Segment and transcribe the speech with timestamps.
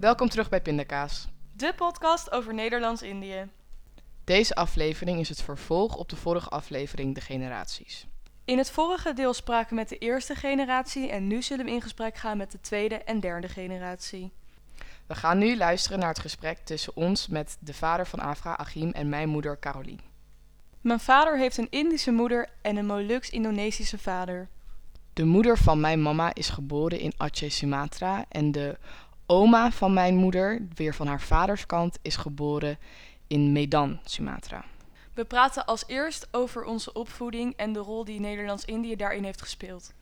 [0.00, 1.28] Welkom terug bij Pindakaas.
[1.52, 3.48] De podcast over Nederlands-Indië.
[4.24, 8.06] Deze aflevering is het vervolg op de vorige aflevering De Generaties.
[8.44, 11.82] In het vorige deel spraken we met de eerste generatie en nu zullen we in
[11.82, 14.32] gesprek gaan met de tweede en derde generatie.
[15.06, 18.90] We gaan nu luisteren naar het gesprek tussen ons met de vader van Afra, Achim,
[18.90, 20.13] en mijn moeder Carolien.
[20.84, 24.48] Mijn vader heeft een Indische moeder en een Moluks-Indonesische vader.
[25.12, 28.78] De moeder van mijn mama is geboren in Aceh, Sumatra en de
[29.26, 32.78] oma van mijn moeder, weer van haar vaders kant, is geboren
[33.26, 34.64] in Medan, Sumatra.
[35.14, 39.92] We praten als eerst over onze opvoeding en de rol die Nederlands-Indië daarin heeft gespeeld.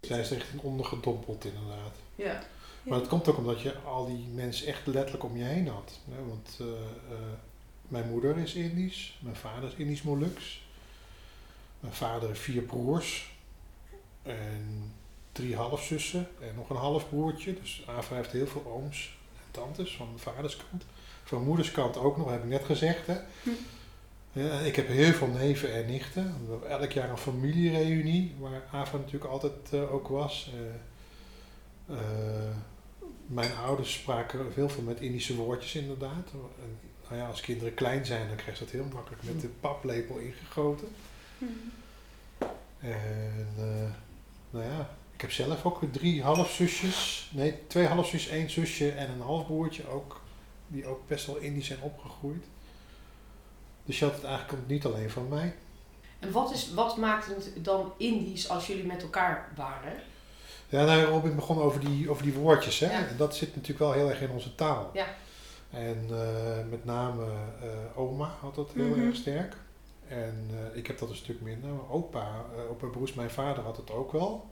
[0.00, 1.96] Zij is echt ondergedompeld inderdaad.
[2.14, 2.42] Ja.
[2.82, 6.00] Maar dat komt ook omdat je al die mensen echt letterlijk om je heen had.
[6.10, 6.24] Hè?
[6.26, 7.18] Want eh, eh,
[7.92, 10.62] mijn moeder is Indisch, mijn vader is Indisch Moluks.
[11.80, 13.30] Mijn vader heeft vier broers
[14.22, 14.92] en
[15.32, 17.54] drie halfzussen en nog een halfbroertje.
[17.60, 20.84] Dus Ava heeft heel veel ooms en tantes van mijn vaders kant.
[21.24, 23.06] Van mijn moeders kant ook nog, heb ik net gezegd.
[23.06, 23.16] Hè?
[24.32, 26.34] Ja, en ik heb heel veel neven en nichten.
[26.44, 30.50] We hebben elk jaar een familiereunie, waar Ava natuurlijk altijd eh, ook was.
[30.54, 32.56] Eh, eh,
[33.26, 36.30] mijn ouders spraken heel veel met Indische woordjes inderdaad.
[36.32, 39.48] En, nou ja, als kinderen klein zijn, dan krijg je dat heel makkelijk met de
[39.48, 40.88] paplepel ingegoten.
[42.78, 43.90] En eh,
[44.50, 47.30] nou ja, ik heb zelf ook drie halfzusjes.
[47.32, 50.20] Nee, twee halfzusjes, één zusje en een halfbroertje ook.
[50.66, 52.44] Die ook best wel Indisch zijn opgegroeid.
[53.84, 55.54] Dus je had het eigenlijk niet alleen van mij.
[56.18, 59.92] En wat, is, wat maakt het dan Indisch als jullie met elkaar waren?
[60.68, 62.78] Ja, nou, Robin begon over die, over die woordjes.
[62.78, 62.86] Hè?
[62.86, 63.06] Ja.
[63.06, 64.90] En dat zit natuurlijk wel heel erg in onze taal.
[64.92, 65.06] Ja.
[65.72, 67.24] En eh, met name
[67.62, 69.00] eh, oma had dat heel Mhm.
[69.06, 69.56] erg sterk.
[70.08, 71.70] En eh, ik heb dat een stuk minder.
[71.70, 74.50] Maar opa, eh opa Broes, mijn vader had het ook wel.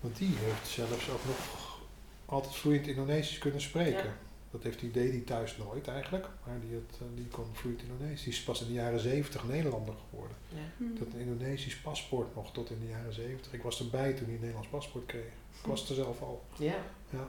[0.00, 1.78] Want die heeft zelfs ook nog
[2.26, 4.04] altijd vloeiend Indonesisch kunnen spreken.
[4.04, 4.16] Ja.
[4.50, 6.26] Dat heeft hij, deed hij thuis nooit eigenlijk.
[6.46, 8.22] Maar die, had, die kon vloeiend Indonesisch.
[8.24, 10.36] Die is pas in de jaren zeventig Nederlander geworden.
[10.48, 10.86] Ja.
[10.98, 13.52] Dat een Indonesisch paspoort nog tot in de jaren zeventig.
[13.52, 15.24] Ik was erbij toen hij een Nederlands paspoort kreeg.
[15.60, 16.42] Ik was er zelf al.
[16.56, 16.74] Ja.
[17.10, 17.28] Ja.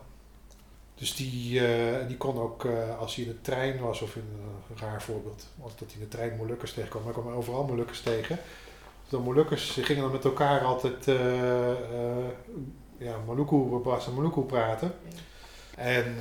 [0.95, 4.29] Dus die, eh, die kon ook, eh, als hij in de trein was, of in
[4.31, 7.03] eh, een raar voorbeeld, was dat hij in de trein Molukkers tegenkwam.
[7.03, 8.39] Maar kwam overal Molukkers tegen.
[9.09, 11.15] De Molukkers gingen dan met elkaar altijd uh,
[12.97, 14.93] ja, Maluku, was en Maluku praten.
[15.75, 16.15] En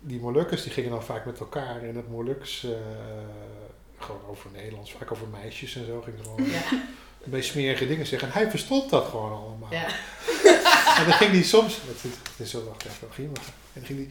[0.00, 2.66] die Molukkers die gingen dan vaak met elkaar in het Moluks,
[3.98, 6.00] gewoon over Nederlands, vaak over meisjes en zo.
[6.00, 6.60] Gingen ze gewoon Ja.
[7.24, 8.28] een beetje smerige dingen zeggen.
[8.28, 9.70] En hij verstond dat gewoon allemaal.
[9.72, 9.86] Ja.
[10.96, 13.84] En dan ging hij soms, het is, het is zo, wacht even, ging, en dan
[13.84, 14.08] ging hij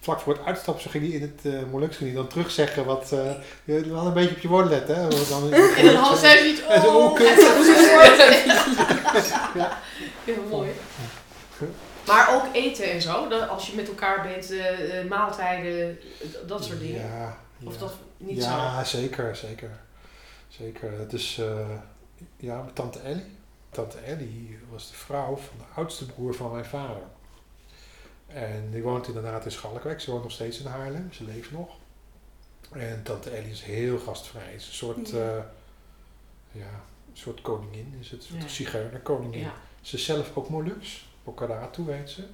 [0.00, 3.10] vlak voor het uitstappen, zo ging hij in het uh, ging hij dan terugzeggen wat,
[3.12, 3.30] uh,
[3.64, 5.08] je wel een beetje op je woorden letten, hè.
[5.08, 8.44] Dan, En dan half zij zoiets, En zo, oh, oh, hij.
[9.60, 9.78] Ja.
[10.24, 10.70] Heel mooi.
[12.06, 15.98] Maar ook eten en zo, dat als je met elkaar bent, eh, maaltijden,
[16.46, 17.00] dat soort dingen.
[17.00, 17.80] Ja, Of ja.
[17.80, 18.48] dat niet zo.
[18.48, 19.70] ja zeker, zeker.
[20.48, 20.92] Zeker.
[21.38, 21.76] Eh,
[22.36, 23.35] ja, mijn tante Ellie.
[23.76, 27.02] Tante Ellie was de vrouw van de oudste broer van mijn vader.
[28.26, 30.00] En die woont inderdaad in Schalkwijk.
[30.00, 31.12] Ze woont nog steeds in Haarlem.
[31.12, 31.68] Ze leeft nog.
[32.72, 34.54] En tante Ellie is heel gastvrij.
[34.54, 35.18] Is een soort, Ja.
[35.18, 35.46] ja.
[36.52, 36.70] ja,
[37.10, 37.94] een soort koningin.
[38.00, 38.48] Is het een soort Ja.
[38.48, 39.40] zigeunerkoningin.
[39.40, 39.54] Ja.
[39.80, 41.08] Ze is zelf ook Moluks.
[41.24, 42.20] Bokaratu heet ze.
[42.20, 42.28] Het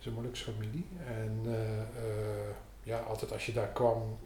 [0.00, 0.86] is een Molukse familie.
[1.06, 4.18] En eh, eh, ja, altijd als je daar kwam,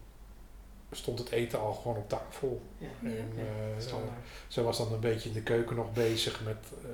[0.92, 2.62] stond het eten al gewoon op tafel.
[2.78, 2.86] Ja.
[3.03, 4.19] En, Ja, eh, standaard.
[4.48, 6.91] ze was dan een beetje in de keuken nog bezig met eh,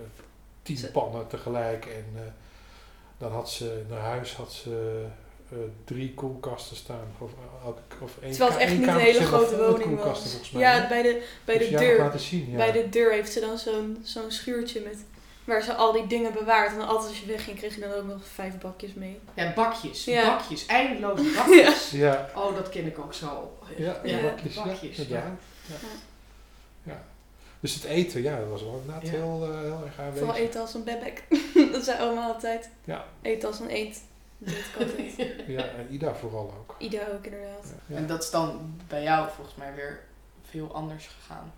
[0.63, 1.87] tien pannen tegelijk.
[1.87, 2.23] En eh,
[3.19, 5.05] dan had ze naar huis had ze
[5.53, 7.07] eh, drie koelkasten staan.
[7.19, 7.31] Of,
[8.01, 10.51] of één Terwijl het echt één niet een hele grote woning was.
[10.51, 11.99] Ja, bij de, bij Heb de deur.
[11.99, 12.57] laten zien, ja.
[12.57, 14.97] Bij de deur heeft ze dan zo'n zo'n schuurtje met
[15.49, 16.73] waar ze al die dingen bewaart.
[16.73, 19.21] En altijd als je wegging, kreeg je dan ook nog vijf bakjes mee.
[19.35, 20.37] Ja, bakjes, Ja.
[20.37, 21.91] bakjes, eindeloze bakjes.
[21.91, 23.59] Ja, Oh, dat ken ik ook zo.
[23.77, 25.09] ja, Ja, bakjes, bakjes, ja, ja.
[25.09, 25.39] inderdaad.
[25.67, 25.75] Ja.
[26.83, 27.03] Ja.
[27.61, 29.11] Dus het eten, ja, dat was wel inderdaad Ja.
[29.11, 30.19] heel, eh, heel erg aanwezig.
[30.19, 31.23] Vooral eten als een bebek.
[31.73, 32.71] dat zei oma altijd.
[32.85, 33.05] Ja.
[33.23, 34.01] Eten als een eend.
[34.39, 34.55] Dat.
[35.47, 36.75] Ja, en Ida vooral ook.
[36.79, 37.73] Ida ook inderdaad.
[37.87, 37.97] Ja.
[37.97, 40.01] En dat is dan bij jou volgens mij weer
[40.51, 41.53] veel anders gegaan.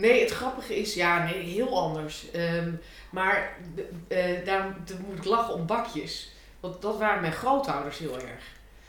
[0.00, 2.30] Nee, het grappige is, ja, nee, heel anders.
[2.30, 2.72] Ehm,
[3.10, 4.74] maar de- eh, daarom
[5.06, 6.30] moet ik lachen om bakjes.
[6.60, 8.44] Want dat waren mijn grootouders heel erg.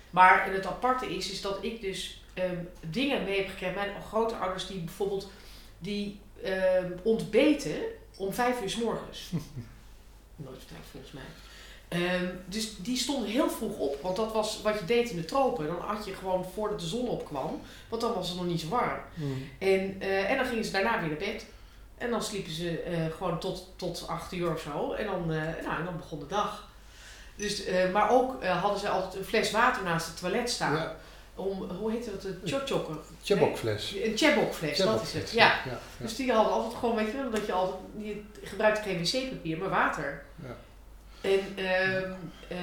[0.09, 2.55] Maar het aparte is, is dat ik dus ehm,
[2.89, 3.75] dingen mee heb gekregen.
[3.75, 5.31] Mijn grootouders die bijvoorbeeld
[5.79, 7.75] die ehm, ontbeten
[8.17, 9.31] om vijf uur s morgens.
[10.35, 11.23] Nooit verteld volgens mij.
[11.91, 15.25] Ehm, dus die stonden heel vroeg op, want dat was wat je deed in de
[15.25, 15.67] tropen.
[15.67, 18.67] Dan had je gewoon voordat de zon opkwam, want dan was het nog niet zo
[18.67, 18.99] warm.
[19.13, 19.47] Mm.
[19.59, 21.45] En, eh, en dan gingen ze daarna weer naar bed.
[21.97, 24.91] En dan sliepen ze eh, gewoon tot, tot acht uur of zo.
[24.93, 26.69] En dan, eh, nou, en dan begon de dag.
[27.35, 30.75] Dus, maar ook hadden ze altijd een fles water naast het toilet staan.
[30.75, 30.95] Ja,
[31.35, 32.23] Om, hoe heet dat?
[32.23, 32.95] Een chochokker.
[33.21, 33.95] Tjebokfles.
[34.03, 35.31] Een chebokfles, dat is het.
[35.31, 35.45] Ja.
[35.45, 35.79] Ja, ja.
[35.97, 39.57] Dus die hadden altijd gewoon, weet je wel, dat je altijd, je gebruikte geen wc-papier,
[39.57, 40.23] maar water.
[40.43, 40.55] Ja.
[41.21, 42.11] En, ehm,
[42.47, 42.57] eh,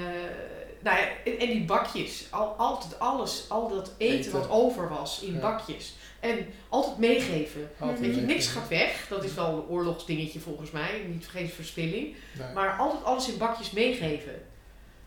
[0.81, 4.33] nou ja, en, en die bakjes, al, altijd alles, al dat eten, Eten.
[4.33, 5.41] wat over was in Ja.
[5.41, 5.95] bakjes.
[6.21, 7.71] En altijd meegeven.
[7.79, 9.07] Altijd Weet je, niks gaat weg.
[9.09, 11.05] Dat is wel een oorlogsdingetje volgens mij.
[11.09, 12.15] Niet vergeten verspilling.
[12.39, 12.53] Nee.
[12.55, 14.43] Maar altijd alles in bakjes meegeven.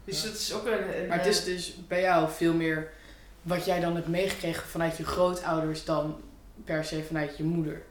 [0.05, 0.27] Dus Ja.
[0.29, 1.01] dat is ook een...
[1.01, 2.91] een Maar het is dus bij jou veel meer
[3.41, 6.21] wat jij dan hebt meegekregen vanuit je grootouders dan
[6.65, 7.81] per se vanuit je moeder.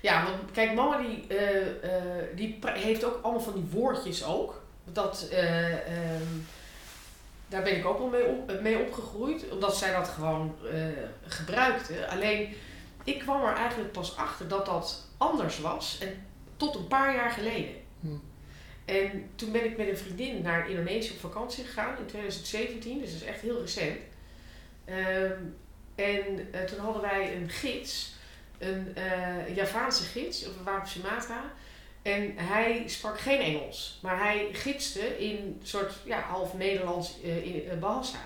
[0.00, 4.62] Ja, want kijk, mama die, eh, eh, die heeft ook allemaal van die woordjes ook.
[4.92, 6.26] Dat, eh, ehm,
[7.48, 9.50] daar ben ik ook wel mee, op, mee opgegroeid.
[9.50, 10.84] Omdat zij dat gewoon eh,
[11.26, 12.08] gebruikte.
[12.08, 12.54] Alleen,
[13.04, 15.98] ik kwam er eigenlijk pas achter dat dat anders was.
[16.00, 16.26] En
[16.56, 17.74] tot een paar jaar geleden.
[18.00, 18.08] Hm.
[18.84, 23.12] En toen ben ik met een vriendin naar Indonesië op vakantie gegaan in 2017, dus
[23.12, 23.98] dat is echt heel recent.
[24.84, 25.38] Ehm,
[25.94, 28.12] en eh, toen hadden wij een gids,
[28.58, 28.94] een
[29.54, 31.52] Javaanse gids, we waren op Sumatra.
[32.02, 37.44] En hij sprak geen Engels, maar hij gidste in een soort ja, half Nederlands eh,
[37.46, 38.18] in uh, Bahasa.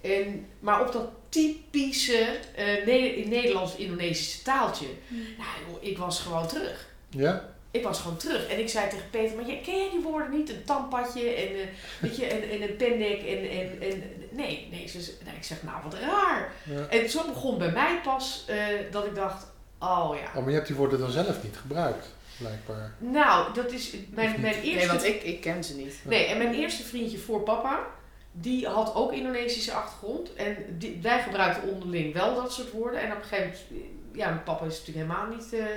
[0.00, 4.86] En, maar op dat typische eh, Ne- Nederlands-Indonesische taaltje.
[5.08, 6.88] Nou, joh, ik was gewoon terug.
[7.08, 7.48] Ja?
[7.70, 8.48] Ik was gewoon terug.
[8.48, 10.50] En ik zei tegen Peter, maar jij- ken jij die woorden niet?
[10.50, 11.66] Een tandpadje en, eh,
[12.00, 14.02] weet je, en, en een pendek en, en, en...
[14.30, 14.88] Nee, nee.
[14.88, 16.52] Ze, nou, ik zeg, nou, wat raar.
[16.64, 16.86] ja.
[16.88, 18.56] En zo begon bij mij pas eh,
[18.90, 19.46] dat ik dacht,
[19.78, 20.26] oh ja.
[20.28, 22.06] Oh, maar je hebt die woorden dan zelf niet gebruikt,
[22.38, 22.92] blijkbaar.
[22.98, 24.78] Nou, dat is mijn, mijn eerste...
[24.78, 25.94] Nee, want ik, ik ken ze niet.
[26.04, 27.86] Nee, en mijn eerste vriendje voor papa,
[28.32, 30.34] die had ook Indonesische achtergrond.
[30.34, 33.00] En die, wij gebruikten onderling wel dat soort woorden.
[33.00, 35.52] En op een gegeven moment, ja, mijn papa is natuurlijk helemaal niet...
[35.52, 35.76] eh,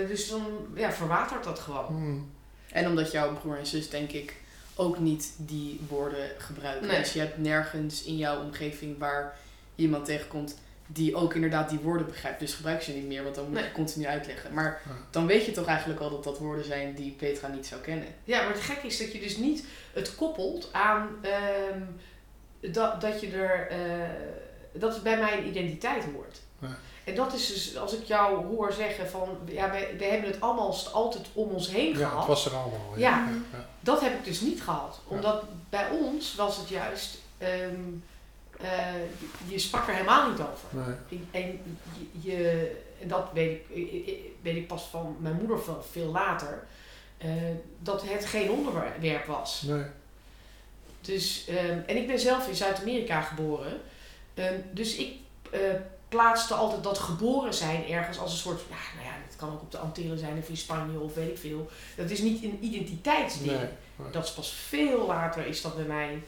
[0.00, 1.86] eh, dus dan ja, verwatert dat gewoon.
[1.86, 2.18] Hm.
[2.76, 4.34] En omdat jouw broer en zus, denk ik,
[4.74, 6.86] ook niet die woorden gebruiken.
[6.86, 6.98] Nee.
[6.98, 9.36] Dus je hebt nergens in jouw omgeving waar
[9.74, 12.40] je iemand tegenkomt die ook inderdaad die woorden begrijpt.
[12.40, 13.64] Dus gebruik ze niet meer, want dan moet Nee.
[13.64, 14.54] je continu uitleggen.
[14.54, 14.90] Maar Ja.
[15.10, 18.06] dan weet je toch eigenlijk al dat dat woorden zijn die Petra niet zou kennen.
[18.24, 21.80] Ja, maar het gekke is dat je dus niet het koppelt aan ehm,
[22.72, 23.68] dat, dat je er.
[23.70, 23.78] eh,
[24.76, 26.40] dat het bij mij een identiteit hoort.
[26.58, 26.76] Ja.
[27.04, 30.72] En dat is dus, als ik jou hoor zeggen van, ja, wij hebben het allemaal
[30.72, 32.18] st- altijd om ons heen Ja, gehad.
[32.18, 32.92] het was er allemaal.
[32.96, 33.28] Ja.
[33.52, 33.66] ja.
[33.80, 35.00] Dat heb ik dus niet gehad.
[35.06, 37.80] Omdat bij ons was het juist, ehm,
[38.64, 40.68] eh, je, je sprak er helemaal niet over.
[41.08, 41.20] Nee.
[41.30, 41.60] En
[42.20, 46.64] je, je- dat weet ik, weet ik pas van mijn moeder veel, veel later,
[47.18, 47.30] eh,
[47.78, 49.62] dat het geen onderwerp was.
[49.62, 49.84] Nee.
[51.00, 53.80] Dus, ehm, en ik ben zelf in Zuid-Amerika geboren.
[54.34, 55.12] Ehm, dus ik
[55.50, 55.60] eh,
[56.08, 59.60] plaatste altijd dat geboren zijn ergens als een soort, ja, nou ja, het kan ook
[59.62, 61.70] op de Antillen zijn of in Spanje of weet ik veel.
[61.96, 63.56] Dat is niet een identiteitsding.
[63.56, 64.10] Nee.
[64.12, 66.22] Dat is pas veel later is dat bij mij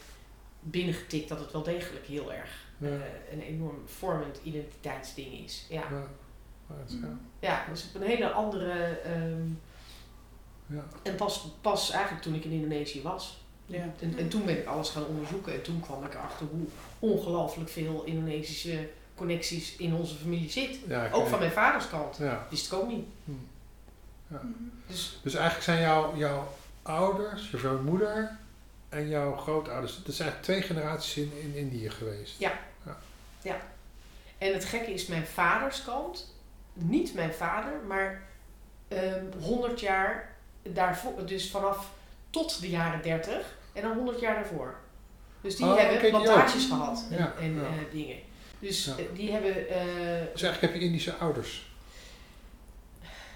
[0.71, 2.87] binnengetikt dat het wel degelijk heel erg Ja.
[2.87, 2.93] eh,
[3.31, 5.65] een enorm vormend identiteitsding is.
[5.69, 5.83] Ja.
[5.91, 7.17] Ja.
[7.39, 8.71] Ja, dus op een hele andere.
[8.99, 9.47] ehm,
[10.69, 10.83] Ja.
[11.03, 13.41] en pas, pas eigenlijk toen ik in Indonesië was.
[13.65, 13.93] Ja.
[13.99, 15.53] En, en toen ben ik alles gaan onderzoeken.
[15.53, 16.67] En toen kwam ik erachter hoe
[16.99, 20.79] ongelooflijk veel Indonesische connecties in onze familie zit.
[20.87, 22.17] Ja, Ook van mijn vaders kant.
[22.17, 22.47] Ja.
[22.49, 23.05] Wist ik ook niet.
[24.27, 24.41] Ja.
[24.87, 26.47] Dus Dus eigenlijk zijn jouw, jouw
[26.81, 28.37] ouders, je moeder
[28.89, 32.35] en jouw grootouders, dat zijn twee generaties in, in Indië geweest.
[32.39, 32.59] Ja.
[34.37, 36.33] En het gekke is, mijn vaders kant,
[36.73, 38.23] niet mijn vader, maar
[38.87, 41.89] ehm 100 jaar daarvoor, dus vanaf
[42.29, 44.75] tot de jaren 30 en dan 100 jaar daarvoor.
[45.41, 47.61] Dus die Oh, hebben die plantages gehad en, Ja, en ja.
[47.61, 48.17] eh, dingen.
[48.59, 48.95] Dus Ja.
[48.97, 49.85] eh, die hebben, eh,
[50.33, 51.71] Dus eigenlijk heb je Indische ouders.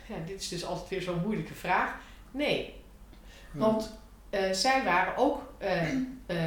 [0.07, 1.93] ja, dit is dus altijd weer zo'n moeilijke vraag.
[2.31, 2.75] Nee,
[3.53, 3.59] Ja.
[3.59, 3.91] want
[4.31, 5.87] eh, zij waren ook eh
[6.25, 6.37] eh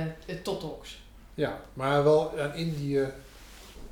[0.43, 1.03] Totoks.
[1.35, 2.99] Ja, maar wel aan Indië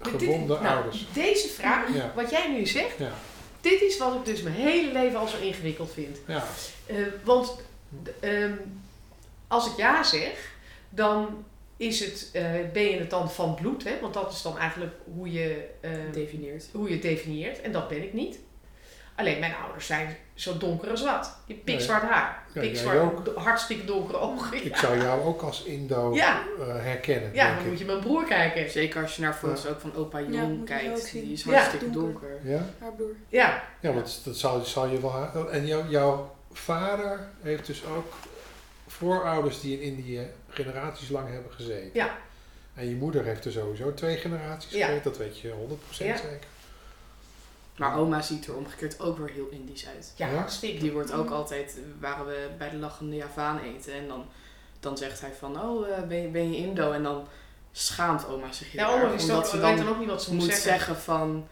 [0.02, 1.06] dit- gebonden nou, ouders.
[1.12, 2.12] Deze vraag, Ja.
[2.14, 3.12] wat jij nu zegt, Ja,
[3.61, 6.18] dit is wat ik dus mijn hele leven al zo ingewikkeld vind.
[6.26, 6.44] ja,
[6.87, 7.56] Eh, want
[8.20, 8.52] ehm,
[9.49, 10.52] als ik ja zeg,
[10.88, 11.44] dan
[11.76, 14.00] is het, eh, ben je het dan van bloed, hè?
[14.00, 16.64] want dat is dan eigenlijk hoe je, eh, Definieert.
[16.72, 17.61] hoe je het definieert.
[17.61, 18.38] En dat ben ik niet.
[19.16, 21.37] Alleen mijn ouders zijn zo donker als wat.
[21.47, 24.64] Je hebt pikzwart haar, Ja, pikzwart, hartstikke donkere ogen.
[24.64, 26.42] ik zou jou ook als Indo Ja.
[26.61, 27.31] eh, herkennen.
[27.35, 27.71] Ja, denk dan ik.
[27.71, 28.71] moet je mijn broer kijken.
[28.71, 29.69] Zeker als je naar foto's Ja.
[29.71, 31.12] ook van opa Jong kijkt.
[31.12, 31.50] Die is Ja.
[31.52, 32.12] hartstikke Donker.
[32.31, 32.50] donker.
[32.50, 32.64] Ja?
[32.78, 33.14] Haar broer.
[33.28, 35.50] Ja, Ja, want dat zal, zal je wel...
[35.50, 38.12] En jou, jouw vader heeft dus ook
[38.87, 41.90] voorouders die in Indië generaties lang hebben gezeten.
[41.92, 42.16] Ja.
[42.75, 44.87] En je moeder heeft er sowieso twee generaties Ja.
[44.87, 46.16] gezeten, dat weet je 100% Ja.
[46.16, 46.47] zeker.
[47.76, 50.12] Maar oma ziet er omgekeerd ook weer heel Indisch uit.
[50.17, 50.79] Ja, hartstikke.
[50.81, 54.25] Die wordt ook altijd, waren we bij de lachende Javaan eten en dan,
[54.81, 56.93] dan zegt hij van, oh eh, ben, je, ben je Indo?
[56.93, 57.26] En dan
[57.73, 60.23] schaamt oma zich heel Ja, oma erg, wist omdat ze dan dan ook niet wat
[60.23, 60.71] ze moet moet zeggen.
[60.71, 61.47] zeggen van,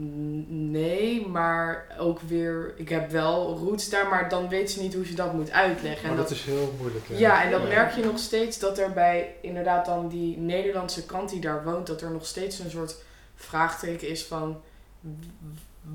[0.00, 4.94] "N- nee, maar ook weer, ik heb wel roots daar, maar dan weet ze niet
[4.94, 6.02] hoe ze dat moet uitleggen.
[6.02, 7.08] Maar En dat dat, is heel moeilijk.
[7.08, 7.16] hè.
[7.18, 7.66] ja, en dan Ja.
[7.68, 11.86] merk je nog steeds dat er bij inderdaad dan die Nederlandse kant die daar woont,
[11.86, 12.96] dat er nog steeds een soort
[13.34, 14.60] vraagteken is van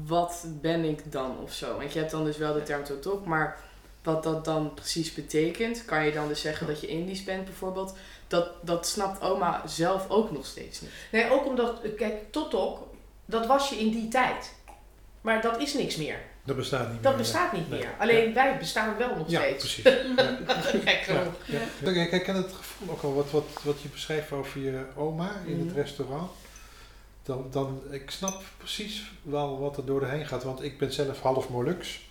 [0.06, 1.78] wat ben ik dan of zo.
[1.78, 3.58] Want je hebt dan dus wel de term totok, maar
[4.04, 7.96] wat dat dan precies betekent, kan je dan dus zeggen dat je Indisch bent bijvoorbeeld,
[8.28, 10.92] dat, dat snapt oma zelf ook nog steeds niet.
[11.12, 12.80] Nee, ook omdat, kijk, Totok,
[13.26, 14.56] dat was je in die tijd.
[15.22, 16.20] Maar dat is niks meer.
[16.44, 17.22] Dat bestaat niet Dat meer.
[17.22, 17.80] bestaat niet Nee.
[17.80, 17.90] meer.
[18.00, 19.58] Alleen wij bestaan wel nog Ja, steeds.
[19.82, 19.84] precies.
[20.84, 21.34] Gek Ja, genoeg.
[21.46, 21.92] ja.
[21.94, 25.32] Kijk, ik ken het gevoel ook al wat, wat, wat je beschreef over je oma
[25.46, 25.76] in het Mhm.
[25.76, 26.32] restaurant.
[27.27, 30.93] Dan, dan, ik snap precies wel wat er door de heen gaat, want ik ben
[30.93, 32.10] zelf half Molux.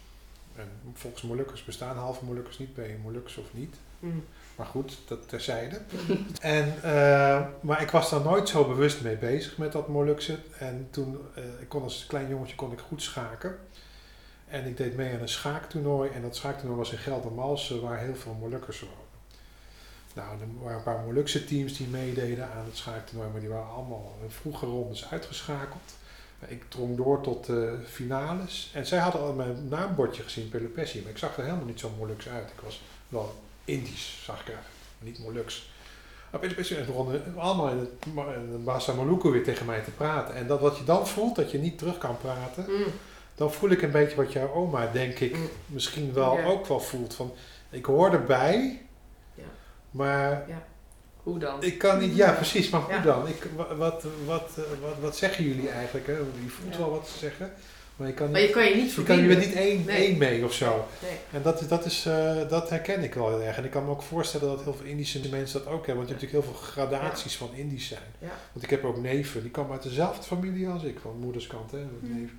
[0.57, 3.77] En volgens Molukkers bestaan halve Molukkers niet, ben je Molux of niet.
[3.99, 4.25] Mm.
[4.57, 5.81] Maar goed, dat terzijde.
[6.41, 10.39] en, eh, maar ik was daar nooit zo bewust mee bezig met dat Molukse.
[10.59, 13.59] En toen, eh, ik kon als klein jongetje kon ik goed schaken.
[14.49, 16.11] En ik deed mee aan een schaaktoernooi.
[16.11, 19.06] En dat schaaktoernooi was in Geldermalsen, waar heel veel Molukkers wonen.
[20.17, 23.31] Nou, er waren een paar Molukse teams die meededen aan het schaaktoernooi.
[23.31, 25.93] Maar die waren allemaal in vroege rondes uitgeschakeld.
[26.49, 28.71] Ik drong door tot de finales.
[28.75, 31.01] En zij hadden al mijn naambordje gezien, Pelopessi.
[31.03, 32.51] Maar ik zag er helemaal niet zo Molux uit.
[32.51, 34.59] Ik was wel Indisch, zag ik er.
[34.99, 35.71] Niet Molux.
[36.31, 40.35] Maar Pelopessi en begonnen allemaal in het, in het Maluku weer tegen mij te praten.
[40.35, 42.65] En dat wat je dan voelt, dat je niet terug kan praten.
[42.69, 42.85] Mm.
[43.35, 45.49] Dan voel ik een beetje wat jouw oma, denk ik, Mm.
[45.67, 46.45] misschien wel Ja.
[46.45, 47.15] ook wel voelt.
[47.15, 47.33] Van,
[47.71, 48.81] ik hoor erbij.
[49.97, 50.47] Maar
[51.23, 51.63] Hoe dan?
[51.63, 52.17] ik kan niet...
[52.17, 53.03] Ja, precies, maar hoe Ja.
[53.03, 53.29] dan?
[53.29, 56.07] Ik, wa- wat, wat, eh, wat, wat zeggen jullie eigenlijk?
[56.07, 56.13] Hè?
[56.13, 56.79] Je voelt Ja.
[56.79, 57.53] wel wat ze zeggen,
[57.97, 58.49] maar je kan Maar niet...
[58.49, 59.97] je kan je niet Je, kan, je bent niet één, Nee.
[60.07, 60.85] één mee of zo.
[61.03, 61.11] Nee.
[61.33, 63.57] En dat, is- dat, is, eh, dat herken ik wel heel erg.
[63.57, 66.07] En ik kan me ook voorstellen dat heel veel Indische mensen dat ook hebben.
[66.07, 68.01] Want je hebt natuurlijk heel veel gradaties van Indisch zijn.
[68.19, 68.29] Ja.
[68.53, 71.71] Want ik heb ook neven, die komen uit dezelfde familie als ik, van moeders kant.
[71.71, 72.21] Hè, met Mm.
[72.21, 72.31] neef,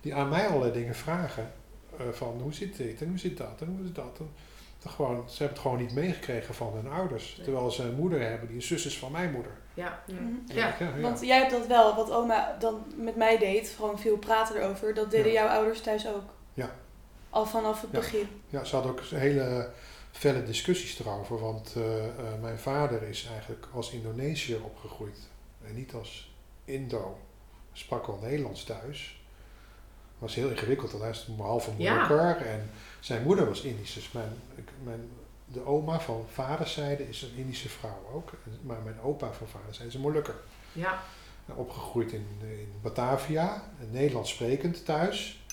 [0.00, 1.50] die aan mij allerlei dingen vragen.
[1.98, 4.16] eh, van hoe zit dit en hoe zit dat en hoe is dat.
[4.18, 4.28] En,
[4.88, 7.34] gewoon, ze hebben het gewoon niet meegekregen van hun ouders.
[7.36, 7.44] Nee.
[7.44, 9.52] Terwijl ze een moeder hebben die een zus is van mijn moeder.
[9.74, 10.02] Ja.
[10.06, 10.22] Mhm.
[10.46, 10.74] Ja.
[10.78, 11.00] ja, ja.
[11.00, 14.94] Want jij hebt dat wel, wat oma dan met mij deed, gewoon veel praten erover.
[14.94, 15.42] Dat deden Ja.
[15.42, 16.24] jouw ouders thuis ook?
[16.54, 16.70] Ja.
[17.30, 17.98] Al vanaf het Ja.
[17.98, 18.28] begin?
[18.48, 19.70] Ja, ze hadden ook hele
[20.10, 21.38] felle discussies erover.
[21.40, 25.18] Want eh, eh, mijn vader is eigenlijk als Indonesiër opgegroeid.
[25.66, 27.18] En niet als Indo.
[27.72, 29.20] Sprak wel Nederlands thuis.
[30.18, 31.92] Was heel ingewikkeld, want hij is een halve Ja.
[31.94, 32.46] Molukker.
[32.46, 32.70] En
[33.06, 33.92] zijn moeder was Indisch.
[33.94, 35.08] Dus mijn, ik- mijn,
[35.46, 38.32] de oma van vaderszijde is een Indische vrouw ook.
[38.62, 40.34] Maar mijn opa van vaderszijde is een Molukker.
[40.72, 41.02] Ja.
[41.54, 45.44] Opgegroeid in, in Batavia, Nederlands sprekend thuis.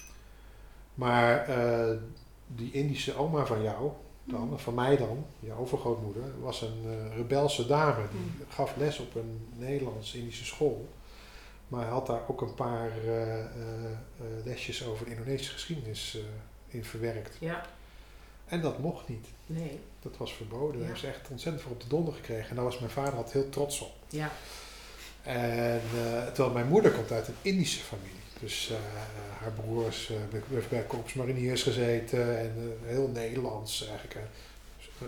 [0.93, 1.98] Maar eh,
[2.48, 3.91] die Indische oma van jou,
[4.24, 4.57] dan, Mhm.
[4.57, 8.07] van mij dan, je overgrootmoeder, was een eh, rebelse dame.
[8.12, 8.45] Die Mm.
[8.50, 10.88] gaf les op een Nederlands-Indische school.
[11.67, 13.45] Maar had daar ook een paar eh,
[14.43, 16.17] lesjes over de Indonesische geschiedenis
[16.73, 17.35] in verwerkt.
[17.39, 17.65] Ja.
[18.45, 19.27] En dat mocht niet.
[19.45, 19.79] Nee.
[20.01, 20.71] Dat was verboden.
[20.71, 20.87] Daar Ja.
[20.87, 22.49] heeft ze echt ontzettend voor op de donder gekregen.
[22.49, 23.91] En daar was mijn vader altijd heel trots op.
[24.09, 24.31] Ja.
[25.23, 28.11] En eh, terwijl mijn moeder komt uit een Indische familie.
[28.39, 28.77] Dus eh,
[29.41, 34.15] haar broers eh, bij- bij, bij korpsmariniers gezeten en heel Nederlands eigenlijk.
[34.15, 34.21] eh,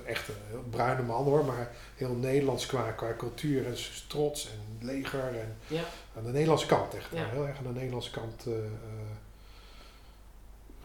[0.05, 3.75] echt een heel bruine man hoor, maar heel Nederlands qua, qua cultuur en
[4.07, 5.39] trots en leger.
[5.39, 5.83] En Ja.
[6.17, 7.07] aan de Nederlandse kant echt.
[7.13, 7.29] Ja.
[7.29, 8.43] Heel erg aan de Nederlandse kant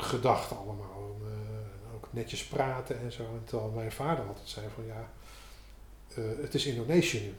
[0.03, 1.17] gedacht allemaal.
[1.21, 3.23] En, eh, ook netjes praten en zo.
[3.23, 5.11] En terwijl mijn vader altijd zei van ja,
[6.15, 7.35] eh, het is Indonesië nu.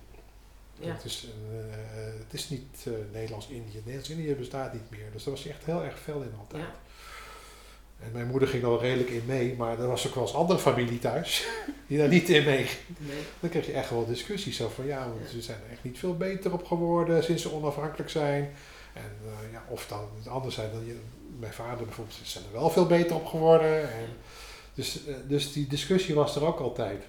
[0.86, 0.94] Ja.
[0.94, 3.76] Het, is, eh, het is niet Nederlands-Indië.
[3.76, 5.12] Nederlands-Indië bestaat niet meer.
[5.12, 6.64] Dus daar was hij echt heel erg fel in altijd.
[6.64, 6.76] Ja.
[8.06, 10.60] En mijn moeder ging wel redelijk in mee, maar er was ook wel eens andere
[10.60, 11.48] familie thuis
[11.88, 12.68] die daar niet in mee.
[12.98, 13.22] Nee.
[13.40, 15.28] Dan kreeg je echt wel discussies zo van ja, want Ja.
[15.28, 18.52] ze zijn er echt niet veel beter op geworden sinds ze onafhankelijk zijn.
[18.94, 19.12] En
[19.52, 21.00] ja, of dan het andere zijn dan je,
[21.42, 23.92] mijn vader bijvoorbeeld, zijn er wel veel beter op geworden.
[23.94, 24.08] En
[24.74, 27.04] dus, eh, dus die discussie was er ook altijd.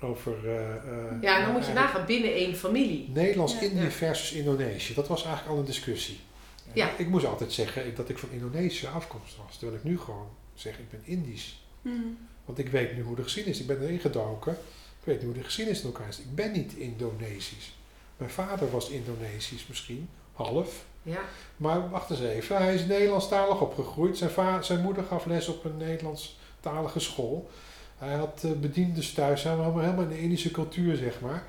[0.00, 0.48] Over.
[0.48, 3.08] eh, eh, Ja, en dan moet je nagaan binnen één familie.
[3.12, 3.90] Nederlands-Indië Ja.
[3.90, 4.94] versus Indonesië.
[4.94, 6.20] Dat was eigenlijk al een discussie.
[6.72, 6.90] Ja.
[6.98, 9.56] Ik moest altijd zeggen dat ik van Indonesische afkomst was.
[9.58, 11.62] Terwijl ik nu gewoon zeg ik ben Indisch.
[11.82, 11.96] Mhm.
[12.44, 14.52] Want ik weet nu hoe de geschiedenis, ik ben erin gedoken.
[15.00, 16.24] Ik weet nu hoe de geschiedenis in elkaar zit.
[16.24, 17.76] Ik ben niet Indonesisch.
[18.16, 20.84] Mijn vader was Indonesisch misschien, half.
[21.08, 21.20] Ja.
[21.56, 24.16] Maar wacht eens even, hij is Nederlandstalig opgegroeid.
[24.18, 27.50] Zijn, va- zijn moeder gaf les op een Nederlandstalige school.
[27.98, 31.46] Hij had eh, bediendes thuis, we allemaal helemaal in de Indische cultuur, zeg maar.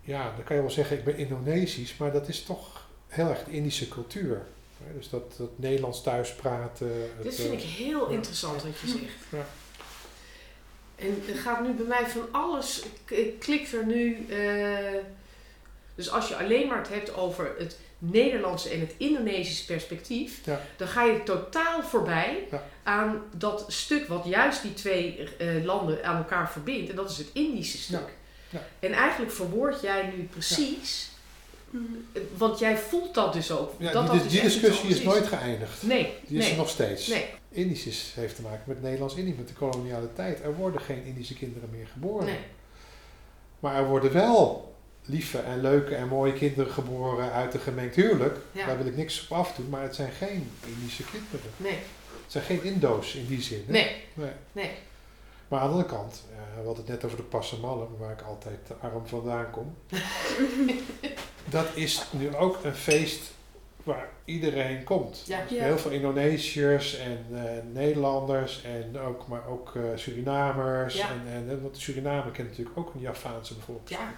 [0.00, 3.44] Ja, dan kan je wel zeggen, ik ben Indonesisch, maar dat is toch heel erg
[3.44, 4.42] de Indische cultuur.
[4.96, 6.88] Dus dat, dat Nederlands thuis praten.
[6.88, 8.14] het, Dit vind ik eh, heel ja.
[8.14, 9.02] interessant wat je zegt.
[9.30, 9.46] Ja.
[10.96, 14.26] En er gaat nu bij mij van alles, k- klikt er nu.
[14.28, 15.00] eh,
[15.94, 20.60] dus als je alleen maar het hebt over het Nederlandse en het Indonesische perspectief, Ja.
[20.76, 22.62] dan ga je totaal voorbij Ja.
[22.82, 26.90] aan dat stuk wat juist die twee eh, landen aan elkaar verbindt.
[26.90, 28.08] En dat is het Indische stuk.
[28.50, 28.62] Ja.
[28.80, 31.10] En eigenlijk verwoord jij nu precies,
[31.72, 31.80] eh,
[32.36, 33.72] want jij voelt dat dus ook.
[33.78, 35.82] Ja, dat die, dat die dus echt discussie is nooit geëindigd.
[35.82, 37.06] Nee, Die is nee, er nog steeds.
[37.06, 37.24] nee.
[37.48, 40.42] Indisch is, heeft te maken met Nederlands-Indisch, met de koloniale tijd.
[40.42, 42.26] Er worden geen Indische kinderen meer geboren.
[42.26, 42.38] nee.
[43.60, 44.71] Maar er worden wel
[45.04, 48.36] lieve en leuke en mooie kinderen geboren uit een gemengd huwelijk.
[48.52, 48.66] Ja.
[48.66, 51.50] Daar wil ik niks op afdoen, maar het zijn geen Indische kinderen.
[51.56, 51.78] Nee,
[52.22, 53.62] Het zijn geen Indo's in die zin.
[53.66, 53.72] hè?
[53.72, 54.30] nee, Nee.
[54.52, 54.70] nee.
[55.48, 58.22] Maar aan de andere kant, eh, we hadden het net over de Passamallen, waar ik
[58.22, 59.74] altijd arm vandaan kom.
[61.50, 63.30] dat is nu ook een feest
[63.82, 65.22] waar iedereen komt.
[65.26, 65.44] Ja.
[65.48, 65.62] Ja.
[65.64, 67.42] Heel veel Indonesiërs en eh,
[67.72, 70.94] Nederlanders en ook, maar ook eh, Surinamers.
[70.96, 71.08] Ja.
[71.10, 73.98] En, en, want Suriname kent natuurlijk ook een Javaanse bevolking.
[74.00, 74.12] Ja,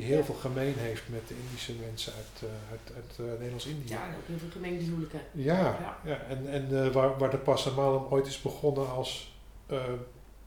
[0.00, 3.88] Die heel veel gemeen heeft met de Indische mensen uit, uit, uit eh, Nederlands-Indië.
[3.88, 5.20] ja, ook heel veel gemengde huwelijken.
[5.32, 5.98] Ja, Ja.
[6.04, 6.18] ja.
[6.28, 9.32] en, en eh, waar, waar de Passamalem ooit is begonnen als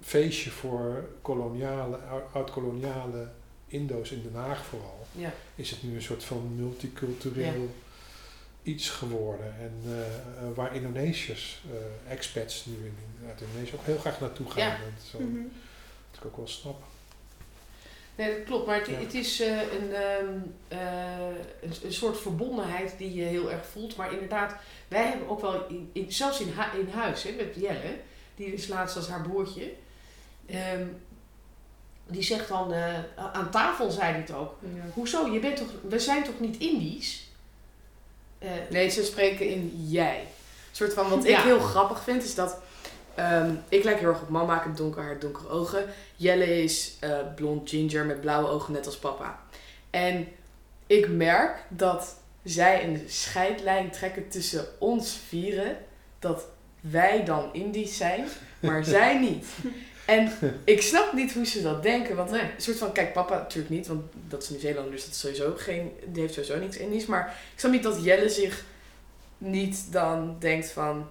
[0.01, 3.27] feestje voor koloniale, ou- oud-koloniale
[3.67, 7.69] Indo's in Den Haag vooral, Ja, is het nu een soort van multicultureel
[8.63, 9.53] iets geworden.
[9.59, 9.73] En
[10.53, 14.63] waar Indonesiërs, eh, expats nu in, uit Indonesië ook heel graag naartoe gaan.
[14.67, 14.75] Ja.
[14.75, 15.41] En zo, Mhm.
[16.11, 16.85] Dat ik ook wel snappen.
[18.15, 18.65] Nee, dat klopt.
[18.67, 18.93] Maar het, Ja.
[18.99, 21.27] het is eh, een, ehm, eh,
[21.61, 23.95] een, een soort verbondenheid die je heel erg voelt.
[23.95, 24.55] Maar inderdaad,
[24.87, 27.97] wij hebben ook wel, in, in- zelfs in, hu- in huis, hè, met Jelle,
[28.35, 29.71] die is laatst als haar broertje.
[30.45, 30.85] ehm,
[32.07, 32.93] die zegt dan, eh,
[33.33, 34.55] aan tafel zei hij het ook.
[34.93, 37.27] Hoezo, je bent toch, we zijn toch niet Indisch?
[38.39, 40.19] Eh, Nee, ze spreken in jij.
[40.19, 41.41] Een soort van, wat ik Ja.
[41.43, 42.57] heel grappig vind, is dat...
[43.15, 45.85] ehm, ik lijk heel erg op mama, ik heb donker haar, donkere ogen.
[46.15, 49.39] Jelle is eh, blond ginger met blauwe ogen, net als papa.
[49.89, 50.27] En
[50.87, 55.77] ik merk dat zij een scheidlijn trekken tussen ons vieren.
[56.19, 56.45] Dat
[56.81, 58.25] wij dan Indisch zijn,
[58.59, 59.45] maar zij niet.
[60.05, 60.31] En
[60.63, 62.15] ik snap niet hoe ze dat denken.
[62.15, 62.41] Want Nee.
[62.41, 65.53] een soort van, kijk, papa natuurlijk niet, want dat is Nieuw-Zeeland, dus dat is sowieso
[65.57, 67.05] geen, die heeft sowieso niks Indisch.
[67.05, 68.65] Maar ik snap niet dat Jelle zich
[69.37, 71.07] niet dan denkt van,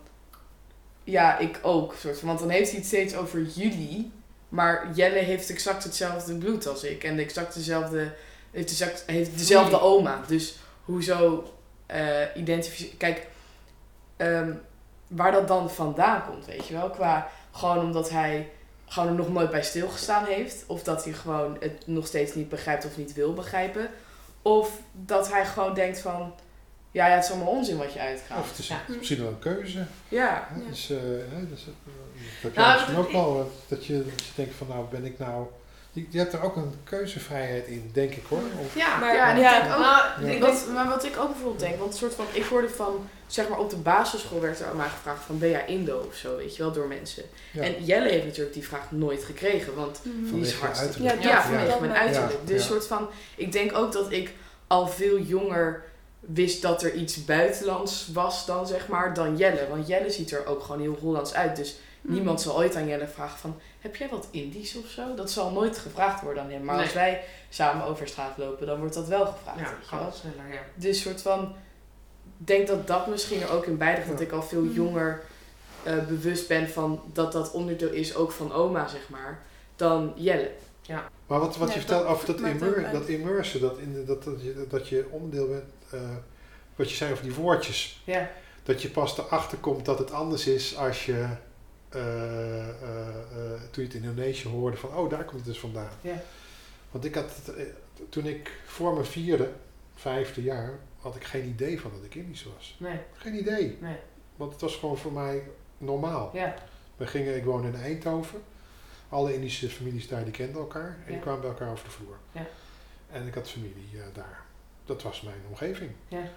[1.04, 1.94] ja, ik ook.
[1.98, 4.12] Soort van, want dan heeft hij het steeds over jullie.
[4.48, 7.04] Maar Jelle heeft exact hetzelfde bloed als ik.
[7.04, 8.14] En exact dezelfde,
[8.50, 10.20] heeft, exact, heeft dezelfde oma.
[10.26, 11.44] Dus hoezo
[11.86, 12.96] eh identificeren...
[12.96, 13.26] Kijk,
[14.16, 14.52] ehm,
[15.06, 16.90] waar dat dan vandaan komt, weet je wel.
[16.90, 18.50] Qua, gewoon omdat hij
[18.86, 20.64] gewoon er nog nooit bij stilgestaan heeft.
[20.66, 23.90] Of dat hij gewoon het nog steeds niet begrijpt of niet wil begrijpen.
[24.42, 26.34] Of dat hij gewoon denkt van...
[26.92, 28.38] Ja, ja het is allemaal onzin wat je uitgaat.
[28.40, 28.74] Of het is Ja.
[28.80, 29.84] het is misschien wel een keuze.
[30.08, 30.48] Ja.
[30.68, 30.96] Dus, eh,
[31.30, 31.74] hè, dus, eh, dat
[32.42, 33.40] heb Nou, jij misschien dat- ook wel.
[33.40, 35.46] eh, Dat je, dat je denkt van nou ben ik nou...
[35.94, 38.38] Je, je hebt er ook een keuzevrijheid in, denk ik hoor.
[38.64, 39.38] Of, ja, Maar Ja, ook...
[39.38, 40.38] Nou, Ja.
[40.38, 43.48] Wat, maar wat ik ook bijvoorbeeld denk, want een soort van, ik hoorde van, zeg
[43.48, 46.36] maar op de basisschool werd er aan mij gevraagd van, ben jij Indo of zo,
[46.36, 47.22] weet je wel, door mensen.
[47.52, 47.62] Ja.
[47.62, 50.34] En Jelle heeft natuurlijk die vraag nooit gekregen, want Mhm.
[50.34, 51.02] die is hartstikke...
[51.02, 52.32] Ja, Ja, dat- vanwege dat mijn uiterlijk.
[52.32, 52.68] Ja, Dus ja.
[52.68, 54.30] soort van, ik denk ook dat ik
[54.66, 55.82] al veel jonger
[56.26, 59.68] wist dat er iets buitenlands was dan, zeg maar, dan Jelle.
[59.68, 62.12] Want Jelle ziet er ook gewoon heel Hollands uit, dus Mhm.
[62.14, 65.14] niemand zal ooit aan Jelle vragen van, heb jij wat Indisch of zo?
[65.14, 66.64] Dat zal nooit gevraagd worden aan hem.
[66.64, 66.84] Maar Nee.
[66.84, 69.98] als wij samen over straat lopen, dan wordt dat wel gevraagd, ja, weet je gaat
[69.98, 70.08] wel.
[70.08, 70.60] wat sneller, ja.
[70.74, 71.54] Dus soort van,
[72.36, 74.08] denk dat dat misschien er ook in bijdraagt.
[74.10, 74.24] Dat Ja.
[74.24, 75.22] ik al veel jonger
[75.82, 79.42] eh, bewust ben van dat dat onderdeel is ook van oma, zeg maar,
[79.76, 80.50] dan Jelle.
[81.26, 82.92] Maar wat, wat Ja, je vertelt dat over dat, immer, uit.
[82.92, 86.00] dat immersen, dat, in, dat, dat, je, dat je onderdeel bent, eh,
[86.76, 88.02] wat je zei over die woordjes.
[88.04, 88.30] Ja,
[88.62, 91.26] Dat je pas erachter komt dat het anders is als je,
[91.88, 95.90] eh, eh, toen je het in Indonesië hoorde, van oh daar komt het dus vandaan.
[96.00, 96.22] Ja.
[96.90, 97.32] Want ik had,
[98.08, 99.52] toen ik voor mijn vierde,
[99.94, 102.76] vijfde jaar, had ik geen idee van dat ik Indisch was.
[102.78, 103.78] nee, Geen idee.
[103.80, 103.96] nee,
[104.36, 105.42] Want het was gewoon voor mij
[105.78, 106.30] normaal.
[106.32, 106.54] ja,
[106.96, 108.42] We gingen, ik woonde in Eindhoven.
[109.08, 112.16] Alle Indische families daar die kenden elkaar en die kwamen bij elkaar over de vloer.
[112.32, 112.46] Ja.
[113.10, 114.42] En ik had familie daar.
[114.86, 115.90] Dat was mijn omgeving.
[116.08, 116.30] Ja.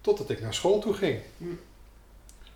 [0.00, 1.18] Totdat ik naar school toe ging.
[1.38, 1.44] Hm.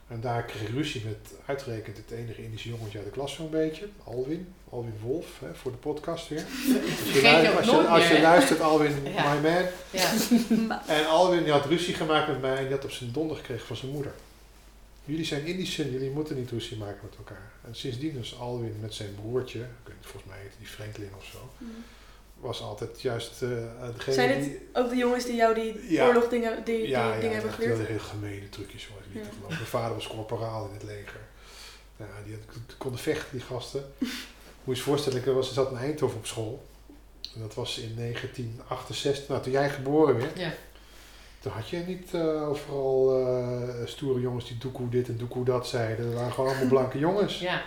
[0.09, 3.51] En daar kreeg ik ruzie met uitgerekend het enige Indische jongetje uit de klas zo'n
[3.51, 3.89] beetje.
[4.05, 4.55] Alwin.
[4.71, 6.45] Alwin Wolf, hè, voor de podcast weer.
[6.45, 8.23] Als je, luistert, als je, nooit als je meer.
[8.23, 9.35] luistert, Alwin, Ja.
[9.35, 9.65] my man.
[9.91, 10.83] ja.
[10.97, 13.67] En Alwin die had ruzie gemaakt met mij en die had op zijn donder gekregen
[13.67, 14.13] van zijn moeder.
[15.05, 17.51] jullie zijn Indischen, jullie moeten niet ruzie maken met elkaar.
[17.65, 21.11] En sindsdien is Alwin met zijn broertje, ik weet niet, volgens mij heette die Franklin
[21.19, 21.39] of zo,
[22.47, 23.49] was altijd juist eh
[23.97, 24.69] degene Zijn het die...
[24.73, 26.07] ook de jongens die jou die Ja.
[26.07, 27.77] oorlogdingen die, die Ja, ja, dingen hebben geleerd?
[27.77, 29.35] wel heel gemene trucjes hoor, niet te Ja.
[29.35, 29.57] geloven.
[29.57, 31.21] Mijn vader was corporaal in het leger.
[31.97, 33.85] Ja, die had, die konden vechten, die gasten.
[34.65, 36.67] Moet je je voorstellen, ik was, zat in Eindhoven op school.
[37.35, 40.39] En dat was in 1968, nou toen jij geboren werd.
[40.39, 40.53] Ja.
[41.41, 45.69] Toen had je niet eh, overal eh, stoere jongens die doekoe dit en doekoe dat
[45.69, 46.05] zeiden.
[46.07, 47.39] Dat waren gewoon allemaal blanke jongens.
[47.39, 47.63] Ja,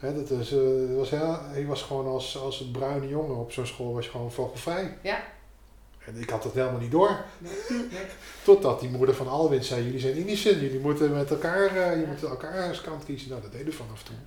[0.00, 3.52] Hè, dat is, eh, was heel, je was gewoon als, als een bruine jongen op
[3.52, 4.96] zo'n school was je gewoon vogelvrij.
[5.02, 5.22] Ja.
[6.04, 7.24] En ik had dat helemaal niet door.
[7.38, 7.52] nee.
[8.44, 12.06] Totdat die moeder van Alwin zei, jullie zijn Indischen, jullie moeten met elkaar, eh, je
[12.06, 13.28] moet elkaar als kant kiezen.
[13.30, 14.18] Nou, dat deden we vanaf toen.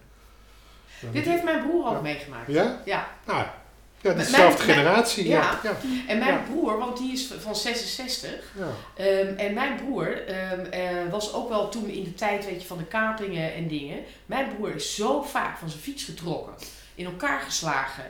[1.11, 2.01] Dit heeft mijn broer ook Ja.
[2.01, 2.51] meegemaakt.
[2.51, 2.81] Ja?
[2.85, 3.07] Ja.
[3.25, 3.45] Nou,
[4.03, 5.27] ja, dezelfde generatie.
[5.27, 5.59] Ja.
[5.63, 5.69] ja.
[5.69, 5.75] Ja.
[6.07, 6.41] En mijn Ja.
[6.51, 8.29] broer, want die is van 66.
[8.57, 8.67] Ja.
[9.03, 12.67] ehm, en mijn broer ehm, eh, was ook wel toen in de tijd weet je,
[12.67, 13.99] van de kapingen en dingen.
[14.25, 16.53] Mijn broer is zo vaak van zijn fiets getrokken.
[16.95, 18.03] In elkaar geslagen.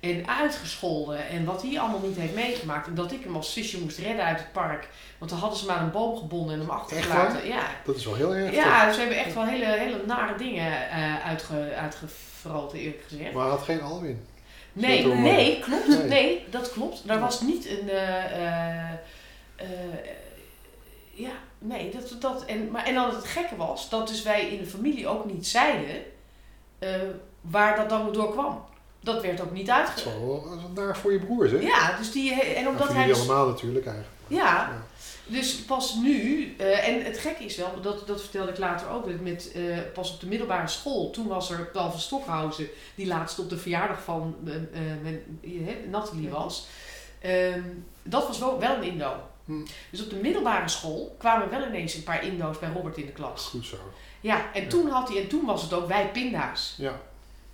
[0.00, 1.28] En uitgescholden.
[1.28, 2.86] En wat hij allemaal niet heeft meegemaakt.
[2.86, 4.88] En dat ik hem als zusje moest redden uit het park.
[5.18, 7.46] Want dan hadden ze maar een boom gebonden en hem achtergelaten.
[7.46, 8.54] Ja, Dat is wel heel erg.
[8.54, 13.32] ja ze hebben echt wel hele, hele nare dingen eh uitge, uitgefroten eerlijk gezegd.
[13.32, 14.26] Maar hij had geen Alwin.
[14.80, 16.08] Nee, nee, klopt.
[16.08, 16.44] Nee.
[16.50, 17.02] Dat klopt.
[17.06, 17.88] Er was niet een.
[17.88, 18.92] eh, eh,
[19.56, 19.66] eh,
[21.12, 24.58] ja, nee, dat, dat, en, maar, en dan het gekke was dat dus wij in
[24.58, 26.02] de familie ook niet zeiden
[27.40, 28.64] waar dat dan door kwam.
[29.00, 30.04] Dat werd ook niet uitgelegd.
[30.04, 31.58] dat is wel naar voor je broers, hè?
[31.58, 32.42] Ja, dus die.
[32.42, 33.06] En omdat hij.
[33.06, 34.16] dus- allemaal natuurlijk eigenlijk.
[34.26, 34.82] ja, Ja.
[35.28, 39.20] Dus pas nu, eh, en het gekke is wel, dat, dat vertelde ik later ook,
[39.20, 39.62] met, eh,
[39.94, 43.58] pas op de middelbare school, toen was er Paul van Stockhausen, die laatst op de
[43.58, 44.36] verjaardag van
[45.42, 45.52] eh,
[45.90, 46.66] Nathalie was.
[47.20, 47.62] Ehm,
[48.02, 49.12] dat was wel, wel een Indo.
[49.44, 49.52] Hm.
[49.90, 53.12] Dus op de middelbare school kwamen wel ineens een paar Indo's bij Robert in de
[53.12, 53.44] klas.
[53.46, 53.76] Goed zo.
[54.20, 54.68] Ja, en Ja.
[54.68, 56.74] toen had hij, en toen was het ook wij pinda's.
[56.78, 57.00] Ja,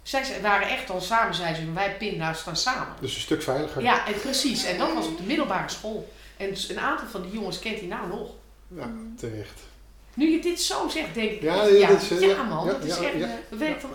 [0.02, 2.94] Zij waren echt al samen, zeiden ze, wij pinda's staan samen.
[3.00, 3.82] dus een stuk veiliger.
[3.82, 4.64] Ja, en precies.
[4.64, 6.12] En dat was op de middelbare school.
[6.36, 8.30] En dus een aantal van die jongens kent hij nou nog.
[8.68, 9.60] Ja, terecht.
[10.14, 12.42] Nu je dit zo zegt, denk ik, Ja, echt, ja, ja, dat is, eh, ja,
[12.42, 13.90] man, ja, dat is ja, echt, dat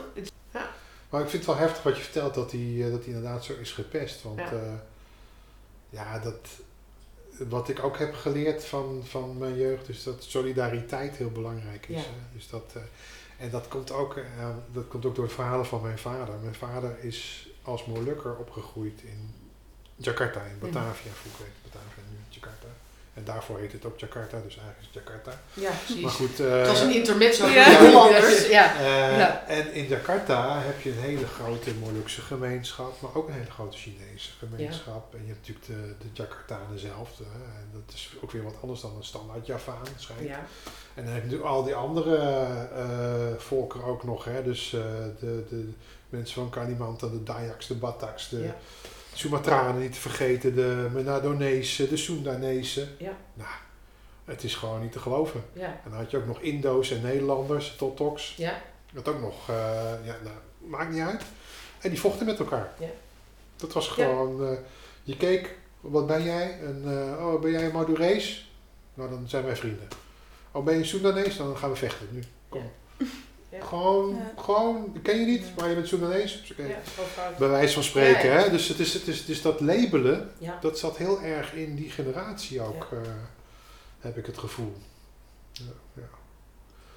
[1.09, 3.43] Maar ik vind het wel heftig wat je vertelt, dat hij, eh, dat hij inderdaad
[3.45, 4.23] zo is gepest.
[4.23, 4.51] Want Ja.
[4.53, 4.81] ja,
[5.89, 6.47] ja dat,
[7.47, 11.95] wat ik ook heb geleerd van, van mijn jeugd, is dat solidariteit heel belangrijk is.
[11.95, 12.11] Hè?
[12.33, 12.81] Dus dat, eh,
[13.45, 16.35] en dat komt, ook, eh, dat komt ook door het verhalen van mijn vader.
[16.41, 19.33] Mijn vader is als Molukker opgegroeid in
[19.95, 21.11] Jakarta, in Batavia.
[21.11, 22.67] Vroeger heette het Batavia, nu Jakarta.
[23.19, 25.31] En daarvoor heet het ook Jakarta, dus eigenlijk is het Jakarta.
[25.53, 26.01] ja, precies.
[26.03, 27.47] Maar goed, eh, het was een intermezzo.
[27.47, 27.53] Ja.
[27.69, 27.77] Ja.
[27.77, 28.47] heel anders.
[28.47, 28.75] Ja.
[28.75, 29.45] eh, Ja.
[29.47, 33.77] En in Jakarta heb je een hele grote Molukse gemeenschap, maar ook een hele grote
[33.77, 35.13] Chinese gemeenschap.
[35.13, 35.65] En je hebt natuurlijk
[35.99, 37.09] de, de Jakartanen zelf.
[37.17, 37.23] hè,
[37.61, 40.27] en dat is ook weer wat anders dan een standaard Javaan, schijnt.
[40.27, 40.45] Ja.
[40.93, 42.15] En dan heb je natuurlijk al die andere
[42.75, 44.25] eh volken ook nog.
[44.25, 44.43] Hè?
[44.43, 44.79] Dus eh,
[45.19, 45.69] de, de
[46.09, 48.55] mensen van Kalimantan, de Dayaks, de Bataks, de Ja.
[49.19, 52.89] Sumatranen niet te vergeten, de Menadonezen, de Soendanezen.
[52.97, 53.17] Ja.
[53.33, 53.49] Nou,
[54.25, 55.43] het is gewoon niet te geloven.
[55.53, 55.65] Ja.
[55.65, 58.35] En dan had je ook nog Indo's en Nederlanders, Totoks.
[58.35, 58.61] Ja.
[58.93, 59.55] Dat ook nog, eh,
[60.03, 61.23] ja, nou, maakt niet uit.
[61.79, 62.71] En die vochten met elkaar.
[62.79, 62.87] Ja.
[63.55, 64.57] Dat was gewoon, eh,
[65.03, 66.59] je keek, wat ben jij?
[66.59, 68.51] En, eh, oh, ben jij een Madurees?
[68.93, 69.87] Nou, dan zijn wij vrienden.
[70.51, 71.37] Oh, ben je een Soedanees?
[71.37, 72.23] Dan gaan we vechten nu.
[72.49, 72.71] Kom.
[73.51, 73.65] Ja.
[73.65, 74.41] Gewoon, Ja.
[74.41, 75.75] gewoon, ken je niet, maar je
[76.55, 76.69] bent.
[76.69, 77.37] Ja, gewoon fout.
[77.37, 78.43] Bij wijze van spreken, Ja, ja.
[78.43, 78.49] hè?
[78.49, 80.57] Dus, het is, het is, dus dat labelen, Ja.
[80.61, 82.97] dat zat heel erg in die generatie ook, eh,
[83.99, 84.73] heb ik het gevoel.
[85.51, 86.01] Ja, ja.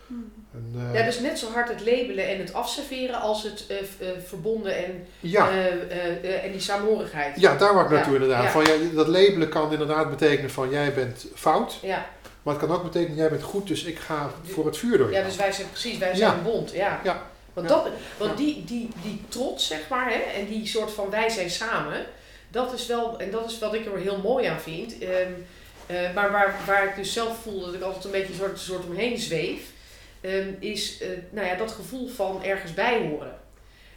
[0.07, 0.33] Hmm.
[0.53, 3.79] En, eh, Ja, dus net zo hard het labelen en het afserveren als het eh,
[3.79, 5.51] eh, verbonden en, ja.
[5.51, 7.41] eh, eh, eh, en die saamhorigheid.
[7.41, 8.43] Ja, daar wou ik Ja, naartoe inderdaad.
[8.45, 8.51] ja.
[8.51, 11.79] Van, ja, dat labelen kan inderdaad betekenen van jij bent fout.
[11.83, 12.07] Ja,
[12.43, 15.11] Maar het kan ook betekenen jij bent goed, dus ik ga voor het vuur door
[15.11, 15.17] je.
[15.17, 16.73] ja dus wij zijn precies, wij zijn een bond.
[16.73, 17.01] Ja.
[17.05, 17.31] Ja.
[17.53, 21.29] Want, dat, want die, die, die trots, zeg maar, hè, en die soort van wij
[21.29, 22.07] zijn samen,
[22.49, 24.99] dat is wel, en dat is wat ik er heel mooi aan vind.
[24.99, 25.31] Ehm,
[25.87, 28.85] eh, maar waar, waar ik dus zelf voel dat ik altijd een beetje soort, soort
[28.87, 29.61] omheen zweef,
[30.21, 33.41] ehm, is eh, nou ja, dat gevoel van ergens bij horen.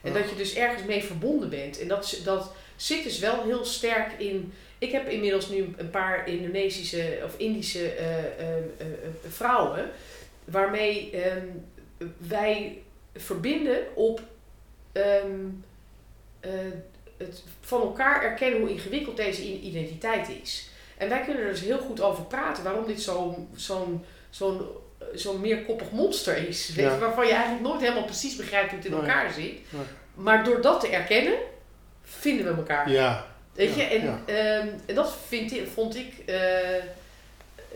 [0.02, 0.20] En Ja.
[0.20, 1.80] dat je dus ergens mee verbonden bent.
[1.80, 4.54] En dat, dat zit dus wel heel sterk in.
[4.78, 8.86] Ik heb inmiddels nu een paar Indonesische of Indische eh, eh, eh,
[9.30, 9.90] vrouwen,
[10.46, 11.46] waarmee ehm,
[12.18, 12.82] wij
[13.16, 14.22] verbinden op
[14.92, 15.40] ehm,
[16.40, 16.52] eh,
[17.18, 20.70] het van elkaar erkennen hoe ingewikkeld deze identiteit is.
[20.98, 24.62] En wij kunnen er dus heel goed over praten waarom dit zo'n zo'n zo'n
[25.14, 26.68] zo'n meerkoppig monster is.
[26.68, 26.98] Weet je, Ja.
[26.98, 29.02] waarvan je eigenlijk nooit helemaal precies begrijpt hoe het in Nee.
[29.02, 29.44] elkaar zit.
[29.70, 29.82] Nee.
[30.14, 31.38] Maar door dat te erkennen,
[32.04, 32.90] vinden we elkaar.
[32.92, 36.84] Ja, Weet je, en, ehm, en dat vind ik, vond ik, eh,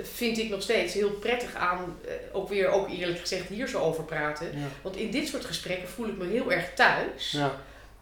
[0.02, 3.80] vind ik nog steeds heel prettig aan, eh, ook weer, ook eerlijk gezegd, hier zo
[3.80, 4.52] over praten.
[4.82, 7.32] Want in dit soort gesprekken voel ik me heel erg thuis.
[7.32, 7.56] Ja.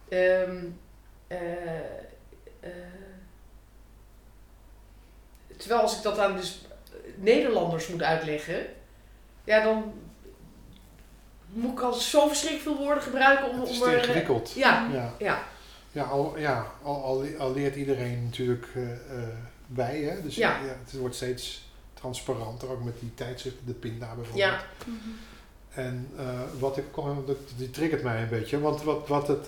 [0.10, 0.58] Ehm,
[1.28, 1.40] eh,
[5.58, 6.62] terwijl als ik dat aan dus
[7.16, 8.66] Nederlanders moet uitleggen,
[9.44, 9.94] ja, dan
[11.50, 14.54] moet ik al zo verschrikkelijk veel woorden gebruiken om, Het is om te er- ingewikkeld.
[14.56, 15.44] Ja, Ja, ja,
[15.98, 19.28] ja, al, ja al, al, al leert iedereen natuurlijk eh, eh,
[19.66, 20.02] bij.
[20.02, 20.22] Hè?
[20.22, 20.60] Dus Ja.
[20.64, 20.76] ja.
[20.84, 24.50] het wordt steeds transparanter, ook met die tijdschriften, de Pinda bijvoorbeeld.
[24.50, 24.64] ja,
[25.74, 28.60] En eh, wat ik kon, dat, die triggert mij een beetje.
[28.60, 29.48] Want wat, wat het,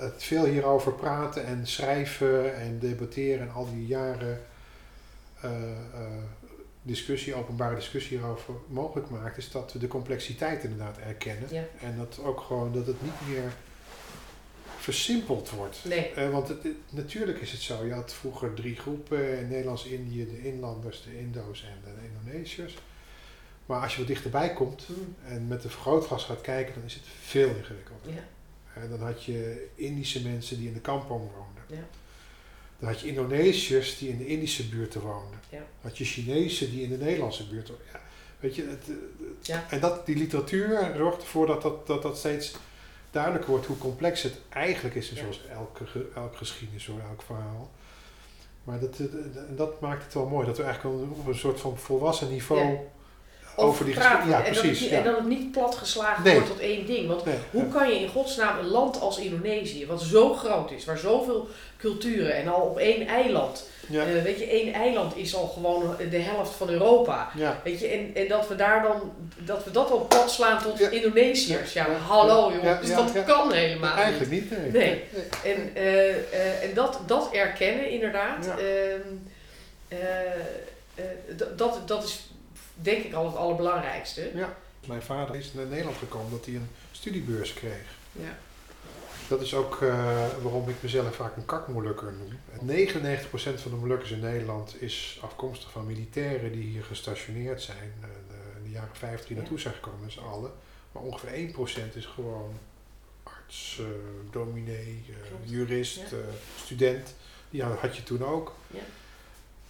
[0.00, 4.40] het veel hierover praten en schrijven en debatteren en al die jaren
[6.82, 11.48] discussie, openbare discussie hierover mogelijk maakt, is dat we de complexiteit inderdaad erkennen.
[11.50, 11.64] Ja.
[11.80, 13.52] En dat ook gewoon dat het niet meer
[14.82, 15.78] versimpeld wordt.
[15.84, 17.84] nee, Eh, want het, het- natuurlijk is het zo.
[17.84, 22.74] Je had vroeger drie groepen in Nederlands-Indië, de inlanders, de Indo's en de Indonesiërs.
[23.66, 24.86] Maar als je wat dichterbij komt
[25.26, 28.12] en met een vergrootglas gaat kijken, dan is het veel ingewikkelder.
[28.14, 28.24] ja,
[28.80, 31.62] En dan had je Indische mensen die in de kampong woonden.
[31.66, 31.88] Ja.
[32.78, 35.38] Dan had je Indonesiërs die in de Indische buurten woonden.
[35.48, 35.58] Ja.
[35.58, 37.86] Dan had je Chinezen die in de Nederlandse buurt woonden.
[37.92, 38.00] Ja,
[38.40, 38.86] weet je, het,
[39.48, 42.54] eh, en dat, die literatuur zorgt ervoor dat dat, dat dat steeds
[43.12, 45.08] duidelijker wordt hoe complex het eigenlijk is.
[45.10, 45.20] En Ja.
[45.22, 47.70] zoals elke, ge- elke geschiedenis, hoor, elk verhaal.
[48.64, 49.04] Maar dat, eh,
[49.48, 52.76] en dat maakt het wel mooi, dat we eigenlijk op een- soort van volwassen niveau.
[53.56, 54.28] Over die praten.
[54.30, 54.80] Ja, en, dat precies.
[54.80, 54.96] het, ja.
[54.98, 56.34] en dat het niet platgeslagen Nee.
[56.34, 57.08] wordt tot één ding.
[57.08, 60.84] Want Nee, Hoe kan je in godsnaam een land als Indonesië, wat zo groot is,
[60.84, 65.34] waar zoveel culturen en al op één eiland, Ja, eh, weet je, één eiland is
[65.34, 67.30] al gewoon de helft van Europa.
[67.34, 67.60] ja.
[67.64, 70.80] Weet je, en, en dat we daar dan, dat we dat al plat slaan tot.
[70.80, 71.72] Indonesiërs.
[71.72, 74.50] Ja, hallo jongens, Ja, dat kan helemaal Eigenlijk niet.
[74.50, 74.82] niet, nee.
[74.82, 75.04] Nee.
[75.54, 79.00] En, eh, eh, en dat, dat erkennen inderdaad, ehm,
[79.88, 79.98] eh,
[80.94, 81.04] eh,
[81.56, 82.30] dat, dat is
[82.74, 84.30] denk ik al het allerbelangrijkste.
[84.86, 87.84] Mijn vader is naar Nederland gekomen dat hij een studiebeurs kreeg.
[88.12, 88.38] Ja.
[89.28, 92.38] Dat is ook eh, waarom ik mezelf vaak een kakmolukker noem.
[92.68, 97.92] 99% van de Molukkers in Nederland is afkomstig van militairen die hier gestationeerd zijn.
[98.00, 99.40] eh, de- in de jaren 50 die Ja.
[99.42, 100.50] naartoe zijn gekomen, met z'n allen.
[100.92, 102.52] Maar ongeveer 1% is gewoon
[103.22, 103.84] arts, eh,
[104.30, 106.04] dominee, eh, jurist, Ja.
[106.04, 106.12] eh,
[106.64, 107.14] student.
[107.50, 108.54] Die had had je toen ook.
[108.66, 108.80] Ja.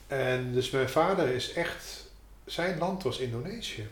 [0.06, 2.10] En dus mijn vader is echt,
[2.44, 3.88] zijn land was Indonesië.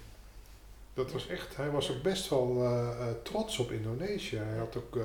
[0.94, 4.36] Dat was echt, hij was ook best wel eh, eh, trots op Indonesië.
[4.36, 5.02] Hij had ook eh,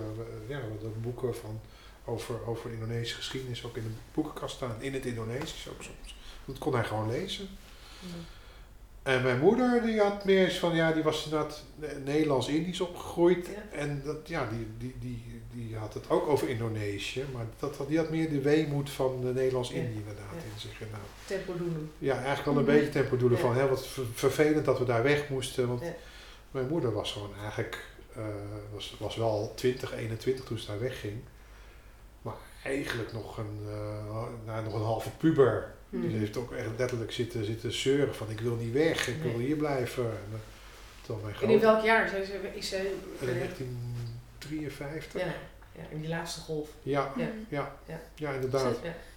[0.48, 1.60] ja, wat ook boeken van,
[2.06, 4.76] over, over Indonesische geschiedenis ook in de boekenkast staan.
[4.80, 6.16] In het Indonesisch ook soms.
[6.46, 7.48] Dat kon hij gewoon lezen.
[9.04, 11.64] En mijn moeder die had meer eens van, ja, die was inderdaad
[12.04, 13.48] Nederlands-Indisch opgegroeid.
[13.48, 13.78] Ja.
[13.78, 17.98] En dat, ja, die, die, die, die had het ook over Indonesië, maar dat, die
[17.98, 20.54] had meer de weemoed van de Nederlands-Indië inderdaad ja.
[20.54, 20.80] in zich.
[20.80, 21.92] Nou, tempodoelen.
[21.98, 22.72] Ja, eigenlijk wel een mhm.
[22.72, 25.84] beetje tempodoelen van, hè, wat vervelend dat we daar weg moesten, want
[26.52, 28.24] mijn moeder was gewoon eigenlijk, eh,
[28.74, 31.16] was, was wel 20, 21 toen ze daar wegging,
[32.22, 35.74] maar eigenlijk nog een, eh, nou, nog een halve puber.
[35.90, 36.08] Mhm.
[36.08, 39.40] Die heeft ook echt letterlijk zitten, zitten zeuren van ik wil niet weg, ik wil
[39.40, 40.04] hier blijven.
[40.04, 40.42] En,
[41.08, 42.32] eh, mijn in welk jaar zijn ze?
[42.54, 42.96] Is ze...
[44.48, 45.22] 53.
[45.22, 45.28] Ja,
[45.72, 46.70] ja in die laatste golf.
[46.84, 47.12] Ja,
[47.50, 47.72] ja,
[48.16, 48.76] ja, inderdaad.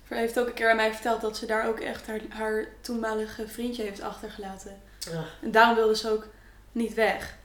[0.08, 2.66] ze heeft ook een keer aan mij verteld dat ze daar ook echt haar, haar
[2.80, 4.80] toenmalige vriendje heeft achtergelaten.
[4.98, 5.24] Ja.
[5.42, 6.26] En daarom wilde ze ook
[6.72, 7.36] niet weg.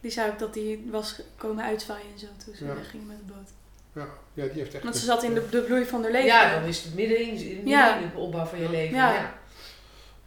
[0.00, 3.32] Die zei ook dat hij was komen uitzwaaien en zo toen ze wegging met de
[3.32, 3.50] boot.
[3.92, 4.82] Ja, ja, die heeft echt.
[4.82, 6.26] Want ze zat in de, bloei van haar leven.
[6.26, 7.32] Ja, dan is het midden in,
[7.64, 8.96] midden de opbouw van je leven.
[8.96, 9.34] ja.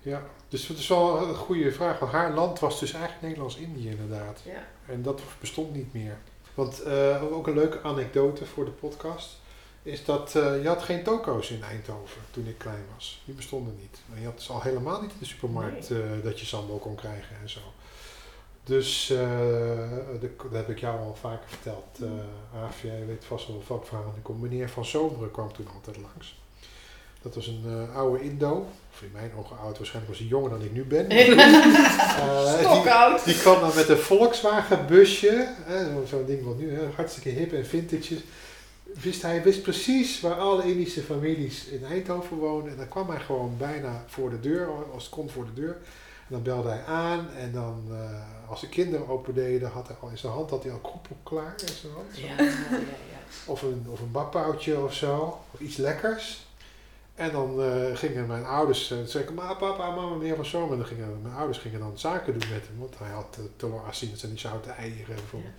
[0.02, 0.24] ja.
[0.54, 2.00] Dus dat is wel een goede vraag.
[2.00, 4.42] Want haar land was dus eigenlijk Nederlands-Indië inderdaad.
[4.46, 4.64] Ja.
[4.86, 6.18] En dat bestond niet meer.
[6.54, 9.40] Want eh, ook een leuke anekdote voor de podcast
[9.84, 13.22] is dat eh, je had geen toko's in Eindhoven toen ik klein was.
[13.26, 14.02] Die bestonden niet.
[14.14, 16.96] En je had dus al helemaal niet in de supermarkt eh, dat je sambal kon
[16.96, 17.60] krijgen en zo.
[18.64, 21.86] Dus de- dat heb ik jou al vaker verteld.
[22.02, 24.14] eh Aaf, jij weet vast wel wat verhaal.
[24.16, 26.42] Er komt meneer Van Zomeren kwam toen altijd langs.
[27.24, 28.66] Dat was een eh, oude Indo.
[28.94, 29.78] Of in mijn ogen oud.
[29.78, 31.08] Waarschijnlijk was hij jonger dan ik nu ben.
[32.14, 33.26] Eh, die, Stokoud.
[33.26, 37.54] die kwam dan met een Volkswagen busje, zo- zo'n ding wat nu hè, hartstikke hip
[37.54, 38.22] en vintage is.
[39.02, 42.72] Wist, hij wist precies waar alle Indische families in Eindhoven woonden.
[42.72, 45.78] En dan kwam hij gewoon bijna voor de deur, als het kon voor de deur.
[46.28, 49.96] En dan belde hij aan en dan, eh, als de kinderen open deden, had hij
[50.00, 52.06] al in zijn hand had hij al kroepel klaar in zijn hand.
[52.16, 52.22] zo.
[52.22, 52.82] Ja, ja, ja.
[53.46, 56.43] Of een, of een bakpauwtje of zo, of iets lekkers.
[57.16, 60.72] En dan eh, gingen mijn ouders, uh, zeiden maar papa, mama, meneer van Zomer.
[60.72, 63.92] En dan gingen mijn ouders gingen dan zaken doen met hem, want hij had uh,
[63.92, 65.54] zijn die zoute eieren bijvoorbeeld.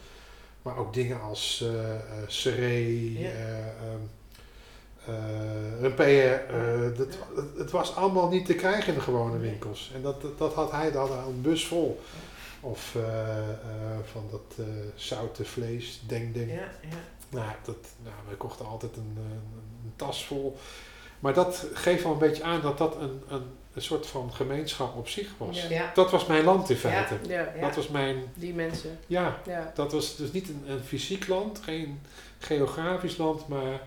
[0.62, 1.84] Maar ook dingen als uh,
[2.26, 3.28] seree, Ja.
[3.28, 4.00] eh, ehm,
[5.06, 9.90] eh eh, dat, het, het was allemaal niet te krijgen in de gewone winkels.
[9.94, 12.00] En dat, dat, dat had hij, daar had hij een bus vol.
[12.60, 12.96] Of
[14.12, 16.50] van dat zoute vlees, denk denk.
[16.50, 16.96] Ja, ja.
[17.34, 19.22] Nou, dat, nou, we kochten altijd een, eh,
[19.84, 20.56] een tas vol.
[21.24, 23.42] Maar dat geeft wel een beetje aan dat dat een, een,
[23.74, 25.62] een soort van gemeenschap op zich was.
[25.62, 25.68] Ja.
[25.68, 25.90] Ja.
[25.94, 27.14] Dat was mijn land in feite.
[27.28, 27.60] Ja, Ja.
[27.60, 28.98] Dat was mijn, die mensen.
[29.06, 29.72] ja, Ja.
[29.74, 32.00] dat was dus niet een, een fysiek land, geen
[32.38, 33.80] geografisch land, maar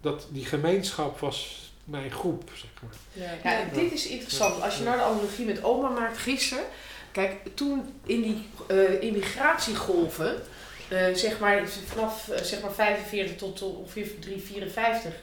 [0.00, 2.92] dat, die gemeenschap was mijn groep, zeg maar.
[3.12, 3.50] Ja.
[3.50, 4.62] Ja, en dit is interessant.
[4.62, 6.64] Als je nou de analogie met oma maakt gisteren.
[7.12, 10.42] Kijk, toen in die eh, immigratiegolven,
[10.88, 15.18] eh, zeg maar vanaf eh, zeg maar 45 tot, ongeveer 354, eh,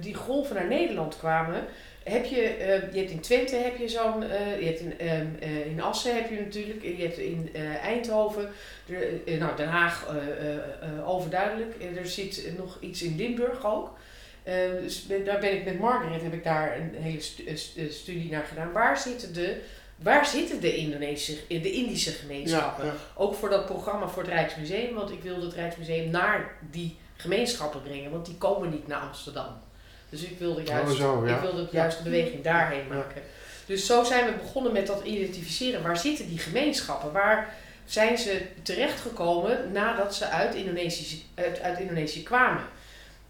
[0.00, 1.64] die golven naar Nederland kwamen.
[2.04, 5.26] Heb je, eh, je hebt in Twente heb je zo'n, eh, je hebt in, ehm,
[5.40, 8.48] eh, in Assen heb je natuurlijk, je hebt in eh, Eindhoven,
[9.24, 11.74] eh, nou Den Haag eh, eh, eh, overduidelijk.
[11.80, 13.98] Eh, er zit nog iets in Limburg ook.
[14.42, 17.80] Eh, dus daar ben ik met Margaret, heb ik daar een hele stu- eh, stu-
[17.80, 18.72] eh, studie naar gedaan.
[18.72, 19.56] Waar zitten de,
[19.96, 22.84] waar zitten de, Indonesische, de Indische gemeenschappen?
[22.86, 22.92] ja.
[23.16, 27.82] Ook voor dat programma voor het Rijksmuseum, want ik wilde het Rijksmuseum naar die gemeenschappen
[27.82, 29.46] brengen, want die komen niet naar Amsterdam.
[30.08, 31.34] Dus ik wilde juist, Oh, zo, ja.
[31.34, 32.94] ik wilde juist de beweging daarheen Ja.
[32.94, 33.22] maken.
[33.66, 35.82] Dus zo zijn we begonnen met dat identificeren.
[35.82, 37.12] Waar zitten die gemeenschappen?
[37.12, 37.54] Waar
[37.84, 42.62] zijn ze terechtgekomen nadat ze uit Indonesië, uit, uit Indonesië kwamen?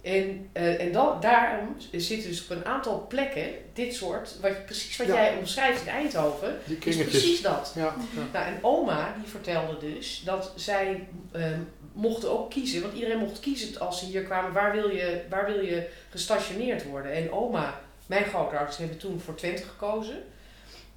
[0.03, 4.57] En, eh, en dan, daarom zitten dus op een aantal plekken dit soort, wat, je-
[4.65, 5.15] precies wat Ja.
[5.15, 7.73] jij omschrijft in Eindhoven, Die is precies dat.
[7.75, 7.95] Ja, ja.
[8.33, 11.61] Nou, en oma die vertelde dus dat zij ehm,
[11.93, 15.47] mochten ook kiezen, want iedereen mocht kiezen als ze hier kwamen, waar wil je, waar
[15.47, 17.13] wil je gestationeerd worden?
[17.13, 20.23] En oma, mijn grootouders hebben toen voor Twente gekozen.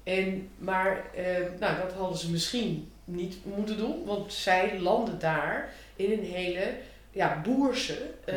[0.02, 5.72] En, maar ehm, nou, dat hadden ze misschien niet moeten doen, want zij landden daar
[5.96, 6.74] in een hele
[7.10, 8.36] ja, boerse eh,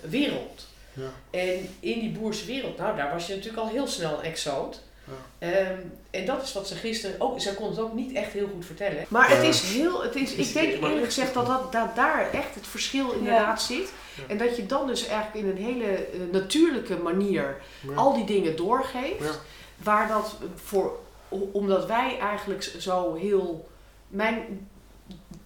[0.00, 0.66] wereld.
[0.92, 1.10] Ja.
[1.30, 4.82] En in die boerse wereld, nou daar was je natuurlijk al heel snel een exoot.
[5.04, 5.48] Ja.
[5.48, 8.48] Ehm, en dat is wat ze gisteren ook, zij kon het ook niet echt heel
[8.54, 9.04] goed vertellen.
[9.08, 12.54] Maar het is heel, het is, ik denk eerlijk gezegd dat, dat, dat daar echt
[12.54, 13.92] het verschil inderdaad zit.
[14.16, 14.22] Ja.
[14.28, 17.94] En dat je dan dus eigenlijk in een hele eh, natuurlijke manier Ja.
[17.94, 19.24] al die dingen doorgeeft.
[19.24, 19.34] Ja.
[19.76, 23.68] Waar dat voor, omdat wij eigenlijk zo heel,
[24.08, 24.68] mijn,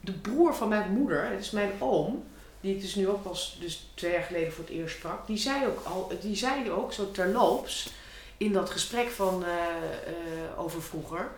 [0.00, 2.24] de broer van mijn moeder, het is mijn oom,
[2.60, 5.36] die ik dus nu ook pas dus twee jaar geleden voor het eerst sprak, die
[5.36, 7.90] zei ook al, die zei ook zo terloops
[8.36, 11.30] in dat gesprek van eh, eh, over vroeger.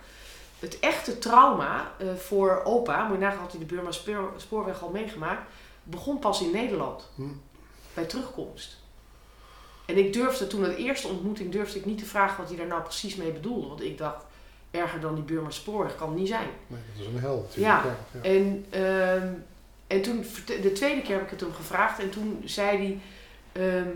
[0.58, 4.82] Het echte trauma eh, voor opa, moet je nagaan had hij de Burma Spoor- Spoorweg
[4.82, 5.50] al meegemaakt,
[5.82, 7.08] begon pas in Nederland.
[7.14, 7.22] Hm.
[7.94, 8.76] Bij terugkomst.
[9.86, 12.66] En ik durfde toen, de eerste ontmoeting, durfde ik niet te vragen wat hij daar
[12.66, 13.68] nou precies mee bedoelde.
[13.68, 14.24] Want ik dacht,
[14.70, 16.48] erger dan die Burma Spoorweg kan het niet zijn.
[16.66, 17.84] Nee, dat is een hel natuurlijk.
[17.84, 17.84] Ja.
[17.84, 17.96] Ja.
[18.12, 18.28] Ja.
[18.28, 19.32] En, ehm,
[19.86, 20.24] en toen,
[20.62, 23.00] de tweede keer heb ik het hem gevraagd en toen zei hij,
[23.62, 23.88] ehm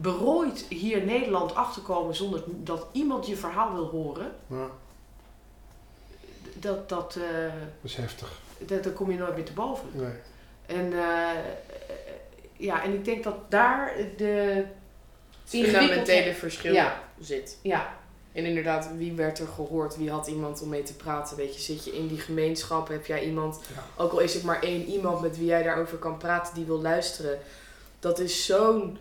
[0.00, 4.66] berooid hier in Nederland achter te komen zonder dat iemand je verhaal wil horen, Ja,
[6.54, 7.42] dat, dat, eh,
[7.82, 8.38] dat is heftig.
[8.58, 9.88] dat, daar kom je nooit meer te boven.
[9.92, 10.12] Nee.
[10.66, 11.28] En eh,
[12.56, 14.64] ja, en ik denk dat daar de
[15.44, 17.02] fundamentele verschil Ja.
[17.20, 17.58] zit.
[17.62, 17.98] ja,
[18.32, 19.96] En inderdaad, wie werd er gehoord?
[19.96, 21.36] Wie had iemand om mee te praten?
[21.36, 22.88] Weet je, zit je in die gemeenschap?
[22.88, 24.02] Heb jij iemand, Ja.
[24.02, 26.80] ook al is het maar één iemand met wie jij daarover kan praten, die wil
[26.80, 27.38] luisteren?
[28.00, 28.98] Dat is zo'n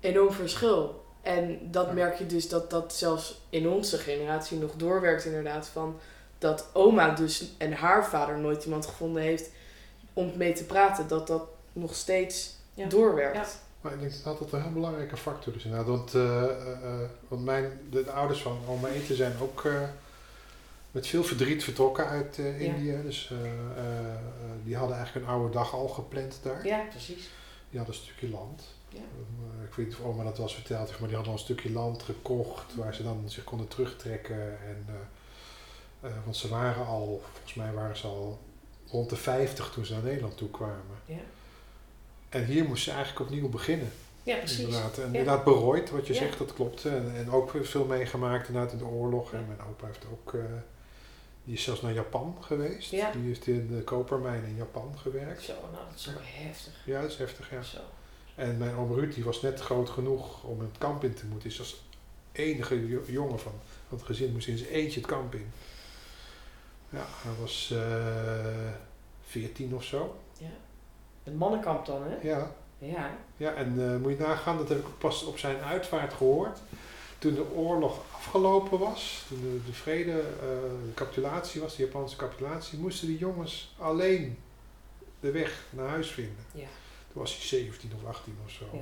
[0.00, 1.04] enorm verschil.
[1.22, 5.66] En dat merk je dus dat dat zelfs in onze generatie nog doorwerkt inderdaad.
[5.66, 5.98] Van
[6.38, 9.50] dat oma dus en haar vader nooit iemand gevonden heeft
[10.12, 11.08] om mee te praten.
[11.08, 12.86] Dat dat nog steeds Ja.
[12.88, 13.36] doorwerkt.
[13.36, 13.46] Ja.
[13.80, 15.88] Maar ik denk dat dat een heel belangrijke factor is inderdaad.
[15.88, 16.50] Want, eh, eh,
[16.82, 19.72] eh, want mijn, de, de ouders van oma Eten zijn ook eh,
[20.90, 22.66] met veel verdriet vertrokken uit eh, Ja.
[22.74, 22.98] Indië.
[23.02, 24.14] Dus eh, eh, eh,
[24.64, 26.66] die hadden eigenlijk een oude dag al gepland daar.
[26.66, 27.28] ja, precies.
[27.70, 28.62] Die hadden een stukje land.
[28.88, 28.98] Ja.
[28.98, 31.38] Eh, ik weet niet of oma dat wel eens verteld heeft, maar die hadden al
[31.38, 34.58] een stukje land gekocht waar ze dan zich konden terugtrekken.
[34.66, 38.38] En, eh, eh, want ze waren al, volgens mij waren ze al
[38.90, 40.98] rond de 50 toen ze naar Nederland toe kwamen.
[41.04, 41.16] Ja.
[42.28, 43.92] En hier moesten ze eigenlijk opnieuw beginnen.
[44.22, 44.58] Ja, precies.
[44.58, 46.18] Inderdaad, en inderdaad berooid wat je Ja.
[46.18, 46.84] zegt, dat klopt.
[46.84, 49.32] En, en ook veel meegemaakt inderdaad in de oorlog.
[49.32, 50.34] En mijn opa heeft ook,
[51.44, 52.90] die is zelfs naar Japan geweest.
[52.90, 53.10] Ja.
[53.12, 55.42] Die heeft in de kopermijn in Japan gewerkt.
[55.42, 56.72] Zo, nou, dat is zo heftig.
[56.84, 57.62] Ja, dat is heftig, ja.
[57.62, 57.78] Zo.
[58.38, 61.48] En mijn oom Ruud die was net groot genoeg om het kamp in te moeten.
[61.48, 61.82] Dus als
[62.32, 63.52] enige jo- jongen van,
[63.88, 65.50] van het gezin moest in zijn eentje het kamp in.
[66.90, 68.72] Ja, hij was eh
[69.26, 70.16] 14 of zo.
[71.22, 72.28] Het mannenkamp dan, hè?
[72.28, 73.10] Ja, Ja.
[73.36, 76.58] ja en eh, moet je nagaan, dat heb ik pas op zijn uitvaart gehoord.
[77.18, 80.38] Toen de oorlog afgelopen was, toen de, de vrede, eh,
[80.86, 84.38] de capitulatie was, de Japanse capitulatie, moesten die jongens alleen
[85.20, 86.44] de weg naar huis vinden.
[86.52, 86.66] Ja.
[87.18, 88.64] Toen was hij 17 of 18 of zo.
[88.72, 88.78] Ja.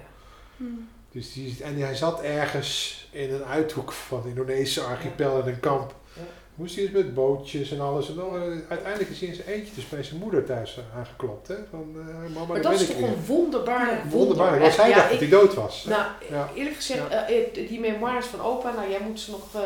[0.56, 0.88] Hmm.
[1.12, 5.60] Dus die, en hij zat ergens in een uithoek van de Indonesische archipel in een
[5.60, 5.94] kamp.
[6.12, 6.22] Ja.
[6.54, 8.08] Moest hij eens met bootjes en alles.
[8.08, 10.98] En dan, eh, uiteindelijk is hij in zijn eentje dus bij zijn moeder thuis eh,
[10.98, 11.48] aangeklopt.
[11.48, 11.54] Hè?
[11.70, 13.08] Van, eh, mama, Maar dat is toch weer.
[13.08, 14.18] een wonderbaarlijk wonder.
[14.18, 14.62] Wonderbaarlijk.
[14.62, 15.84] Want hij Ja, dacht ik- dat hij dood was.
[15.84, 16.50] Nou, Ja.
[16.54, 19.60] eerlijk gezegd, eh, eh, die memoires van opa, nou jij moet ze nog eh,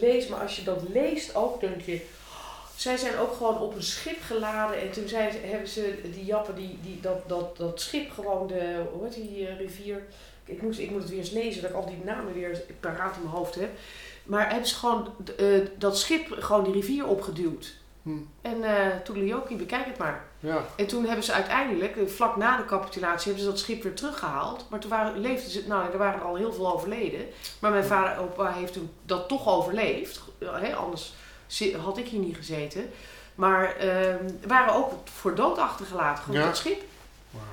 [0.00, 2.00] lezen, maar als je dat leest ook, denk je,
[2.82, 6.54] zij zijn ook gewoon op een schip geladen en toen zijn, hebben ze die jappen,
[6.54, 10.02] die, die, dat, dat, dat schip gewoon de, hoe heet die eh, rivier,
[10.44, 13.16] ik moet, ik moet het weer eens lezen, dat ik al die namen weer paraat
[13.16, 13.70] in mijn hoofd heb.
[14.22, 15.46] Maar hebben ze gewoon eh,
[15.78, 17.80] dat schip gewoon die rivier opgeduwd.
[18.02, 18.10] Hm.
[18.40, 20.24] En eh Toedeleoki, bekijk het maar.
[20.40, 20.64] Ja.
[20.76, 24.66] En toen hebben ze uiteindelijk, vlak na de capitulatie, hebben ze dat schip weer teruggehaald.
[24.70, 27.26] Maar toen waren, leefden ze, nou, er waren al heel veel overleden.
[27.58, 30.20] Maar mijn vader opa heeft toen dat toch overleefd.
[30.38, 31.12] Hè, anders
[31.82, 32.90] had ik hier niet gezeten.
[33.34, 36.46] Maar ehm waren ook voor dood achtergelaten, gewoon Ja.
[36.46, 36.82] dat schip.
[37.30, 37.44] Wauw.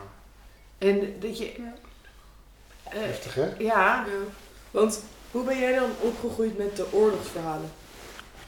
[0.78, 1.46] En dat je...
[1.58, 1.74] Ja.
[2.84, 3.46] eh, Heftig hè?
[3.46, 4.06] ja, Ja.
[4.72, 7.72] Want hoe ben jij dan opgegroeid met de oorlogsverhalen?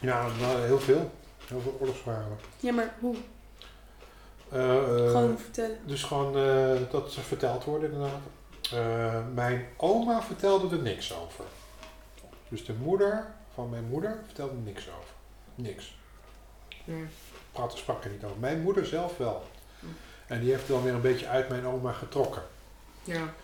[0.00, 1.10] Ja, nou, heel veel.
[1.46, 2.38] Heel veel oorlogsverhalen.
[2.60, 3.16] Ja, maar hoe?
[4.50, 5.78] Eh, eh, Gewoon vertellen.
[5.84, 8.20] Dus gewoon eh, dat ze verteld worden inderdaad.
[8.72, 11.44] Eh, mijn oma vertelde er niks over.
[12.48, 15.11] Dus de moeder van mijn moeder vertelde er niks over.
[15.54, 15.94] Niks.
[17.52, 18.36] Praatte sprak er niet over.
[18.38, 19.42] Mijn moeder zelf wel.
[19.80, 19.86] Hm.
[20.26, 22.42] En die heeft dan weer een beetje uit mijn oma getrokken.
[23.04, 23.34] ja.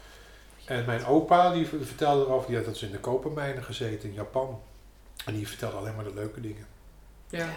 [0.64, 4.14] En mijn opa die vertelde erover, die had dat ze in de kopermijnen gezeten in
[4.14, 4.60] Japan.
[5.24, 6.66] En die vertelde alleen maar de leuke dingen.
[7.30, 7.48] Ja.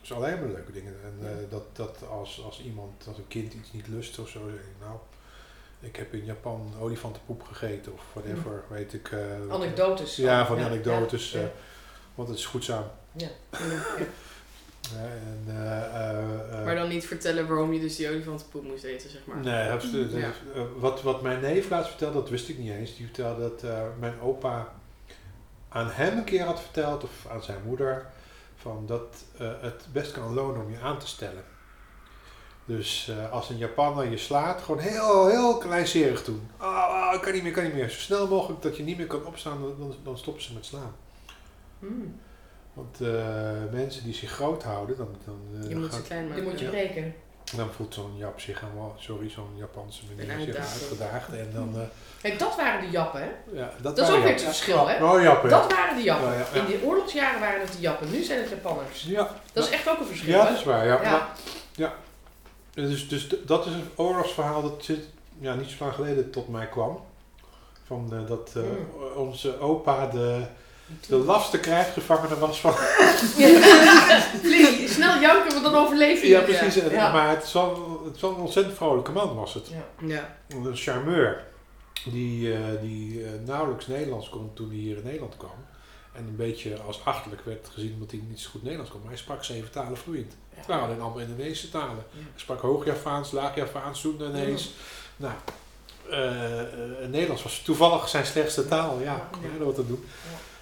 [0.00, 0.94] Dus alleen maar de leuke dingen.
[1.04, 4.40] En eh, dat, dat als, als iemand, als een kind iets niet lust of zo,
[4.50, 4.96] zeg ik, nou,
[5.80, 9.12] ik heb in Japan olifantenpoep gegeten of whatever, weet ik.
[9.12, 10.16] eh, Anekdotes.
[10.16, 11.30] Ja, van Ja, anekdotes.
[11.32, 11.50] ja, eh, ja.
[12.14, 12.84] want het is goedzaam.
[13.12, 13.28] Ja.
[14.94, 18.84] Ja, en, eh, eh, eh, Maar dan niet vertellen waarom je dus die olifantenpoep moest
[18.84, 19.36] eten, zeg maar.
[19.36, 20.12] Nee, absoluut.
[20.12, 20.30] Ja.
[20.76, 22.96] Wat, wat mijn neef laatst vertelde, dat wist ik niet eens.
[22.96, 24.72] Die vertelde dat eh, mijn opa
[25.68, 28.06] aan hem een keer had verteld, of aan zijn moeder,
[28.56, 31.44] van dat eh, het best kan lonen om je aan te stellen.
[32.64, 36.48] Dus eh, als een Japaner je slaat, gewoon heel, heel kleinserig doen.
[36.60, 37.90] Oh, oh, ik kan niet meer, kan niet meer.
[37.90, 40.64] Zo snel mogelijk dat je niet meer kan opstaan, dan- dan, dan stoppen ze met
[40.66, 40.94] slaan.
[41.78, 42.20] Hmm.
[42.72, 43.08] Want eh,
[43.72, 46.44] mensen die zich groot houden, dan, dan, eh, Je moet ze gaat- klein Die maken.
[46.44, 46.70] moet je Ja.
[46.70, 47.14] breken.
[47.56, 51.28] dan voelt zo'n Jap zich helemaal, sorry, zo'n Japanse meneer zich uitgedaagd.
[51.32, 51.86] En dan, eh,
[52.22, 53.28] Kijk, dat waren de jappen, hè?
[53.60, 55.04] ja, dat, Dat is ook weer het verschil, hè?
[55.04, 55.50] Oh, Jappen.
[55.50, 55.60] ja.
[55.60, 56.26] Dat waren de Jappen.
[56.28, 56.60] Ja, ja, ja.
[56.60, 58.10] In de oorlogsjaren waren het de Jappen.
[58.10, 59.02] Nu zijn het Japanners.
[59.04, 60.86] Ja, Dat is echt ook een verschil, ja, dat is waar.
[60.86, 61.02] Ja.
[61.02, 61.10] Ja.
[61.10, 61.28] Ja.
[61.74, 61.94] ja.
[62.74, 65.00] Dus, dus dat is een oorlogsverhaal dat zit,
[65.38, 67.04] ja, niet zo lang geleden tot mij kwam.
[67.86, 69.02] Van, eh, dat eh, Hmm.
[69.16, 70.42] onze opa de,
[71.08, 72.74] de lafste krijgsgevangene was van...
[74.88, 76.28] Snel janken, want dan overleef je.
[76.28, 76.74] Ja, precies.
[76.74, 77.12] Ja.
[77.12, 79.68] Maar het wel, het een ontzettend vrolijke man was het.
[79.68, 80.06] Ja.
[80.06, 80.36] Ja.
[80.48, 81.44] Een charmeur.
[82.04, 85.50] Die, eh, die eh, nauwelijks Nederlands kon toen hij hier in Nederland kwam.
[86.12, 89.00] En een beetje als achterlijk werd gezien omdat hij niet zo goed Nederlands kon.
[89.00, 90.36] Maar hij sprak zeven talen vloeiend.
[90.54, 91.96] Het waren alleen allemaal Indonesische talen.
[92.10, 92.18] Ja.
[92.18, 94.70] Hij sprak Hoog-Javaans, Laag-Javaans, Soedanees.
[95.16, 95.34] Nou,
[96.10, 98.98] eh, Nederlands was toevallig zijn slechtste taal.
[99.00, 99.48] Ja, Ja.
[99.58, 100.04] er wat aan doen.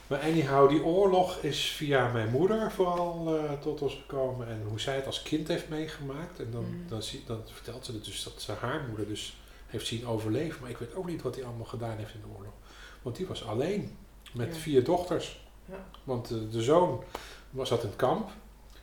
[0.09, 4.49] Maar anyhow, die oorlog is via mijn moeder vooral eh, tot ons gekomen.
[4.49, 6.39] En hoe zij het als kind heeft meegemaakt.
[6.41, 6.89] En dan, Mm.
[6.89, 9.37] dan, zie, dan vertelt ze het dus dat ze haar moeder dus
[9.67, 10.61] heeft zien overleven.
[10.61, 12.53] Maar ik weet ook niet wat hij allemaal gedaan heeft in de oorlog.
[13.03, 13.97] Want die was alleen
[14.33, 14.61] met Ja.
[14.61, 15.47] vier dochters.
[15.65, 15.85] Ja.
[16.05, 17.03] Want de, de zoon
[17.51, 18.31] was zat in het kamp.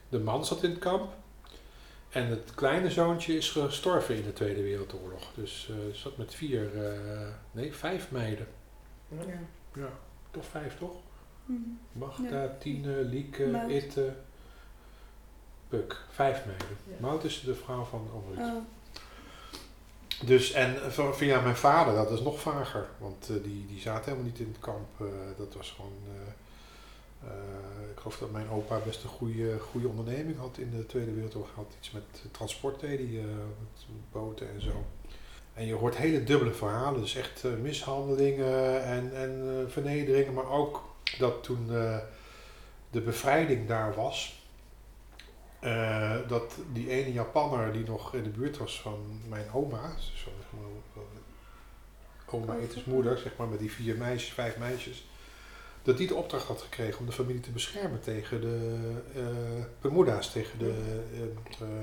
[0.09, 1.13] De man zat in het kamp.
[2.09, 5.32] En het kleine zoontje is gestorven in de Tweede Wereldoorlog.
[5.36, 6.99] Dus eh, ze zat met vier, eh,
[7.51, 8.47] nee, vijf meiden.
[9.07, 9.17] Ja.
[9.73, 9.89] Ja,
[10.32, 10.95] toch vijf toch?
[11.45, 11.59] Mhm.
[11.91, 13.71] Magda, Tine, Lieke, Maud.
[13.71, 14.13] Itte,
[15.69, 16.05] Puk.
[16.11, 16.67] Vijf meiden.
[16.87, 16.93] Ja.
[16.99, 18.45] Maud is de vrouw van Omrit.
[18.45, 18.61] Oh.
[20.25, 22.85] Dus, en v- via mijn vader, dat is nog vager.
[22.97, 24.87] Want eh, die, die zaten helemaal niet in het kamp.
[24.99, 25.05] eh,
[25.37, 25.93] dat was gewoon...
[26.07, 30.85] eh, eh, ik geloof dat mijn opa best een goede, goede onderneming had in de
[30.85, 31.55] Tweede Wereldoorlog.
[31.55, 33.25] Hij had iets met transport, deed hij, eh,
[33.59, 34.85] met boten en zo.
[35.53, 37.01] En je hoort hele dubbele verhalen.
[37.01, 40.33] Dus echt eh, mishandelingen en, en eh, vernederingen.
[40.33, 40.83] Maar ook
[41.18, 41.97] dat toen eh,
[42.89, 44.43] de bevrijding daar was...
[45.60, 49.93] eh, dat die ene Japanner die nog in de buurt was van mijn oma...
[49.95, 51.03] Dus van, zeg maar,
[52.28, 55.06] oma Etes moeder, zeg maar, met die vier meisjes, vijf meisjes...
[55.84, 58.80] dat die de opdracht had gekregen om de familie te beschermen tegen de
[59.16, 60.74] eh Bermuda's, tegen de,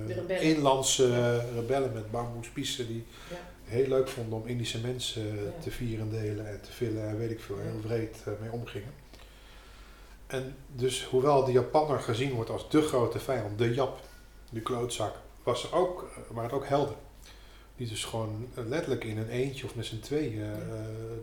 [0.07, 0.43] De rebellen.
[0.43, 3.37] inlandse rebellen met bamboespiezen die Ja.
[3.65, 5.51] heel leuk vonden om Indische mensen Ja.
[5.63, 8.93] te vierendelen en te villen en weet ik veel, heel wreed mee omgingen.
[10.33, 14.01] En dus hoewel de Japanner gezien wordt als de grote vijand, de Jap,
[14.51, 16.95] de klootzak, was er ook, waren het ook helden.
[17.77, 20.49] Die dus gewoon letterlijk in een eentje of met z'n tweeën eh,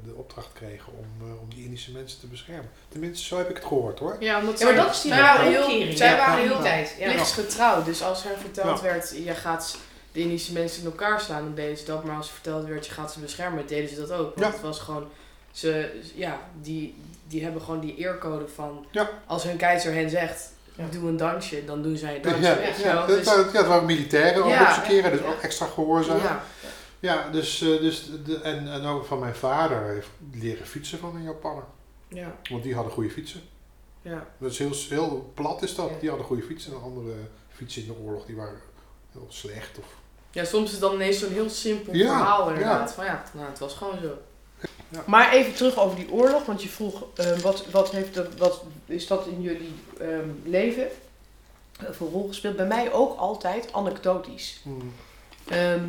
[0.05, 2.69] de opdracht kregen om, eh, om die Indische mensen te beschermen.
[2.89, 4.15] Tenminste, zo heb ik het gehoord hoor.
[4.19, 6.95] Ja, omdat Ja, maar zij- dat is die heel, zij waren heel tijd.
[6.99, 7.11] Ja.
[7.11, 7.83] plichtsgetrouw.
[7.83, 8.83] Dus als er verteld Ja.
[8.83, 9.77] werd, je gaat
[10.11, 12.03] de Indische mensen in elkaar slaan, dan deden ze dat.
[12.03, 14.35] Maar als er verteld werd, je gaat ze beschermen, deden ze dat ook.
[14.35, 14.51] Want Ja.
[14.51, 15.07] het was gewoon,
[15.51, 16.95] ze, ja, die,
[17.29, 19.09] die hebben gewoon die eercode van, Ja.
[19.25, 20.85] als hun keizer hen zegt, Ja.
[20.91, 22.41] doe een dansje, dan doen zij een dansje.
[22.41, 24.61] Ja, ja, dat, Dus- waren- ja, dat waren militairen ook Ja.
[24.77, 25.25] op z'n keren, dus Ja.
[25.27, 26.17] ook extra gehoorzaam.
[26.17, 26.43] Ja,
[26.99, 31.15] ja, dus, eh, dus de, en, en ook van mijn vader heeft leren fietsen van
[31.15, 31.63] een Japanner.
[32.07, 33.41] ja, Want die hadden goede fietsen.
[34.01, 34.27] ja.
[34.37, 35.89] Dat is heel, heel plat is dat.
[35.89, 35.95] Ja.
[35.99, 37.13] Die hadden goede fietsen en andere
[37.49, 38.59] fietsen in de oorlog die waren
[39.11, 39.77] heel slecht.
[39.77, 39.85] Of,
[40.31, 42.89] Ja, soms is het dan ineens zo'n heel simpel Ja, verhaal inderdaad.
[42.89, 42.95] ja.
[42.95, 44.17] Van ja, nou, het was gewoon zo.
[45.05, 48.63] Maar even terug over die oorlog, want je vroeg eh, wat, wat, heeft er, wat
[48.85, 50.87] is dat in jullie ehm, leven
[51.79, 52.55] eh, voor rol gespeeld?
[52.55, 54.59] Bij mij ook altijd anekdotisch.
[54.63, 54.93] Hmm.
[55.47, 55.85] Ehm,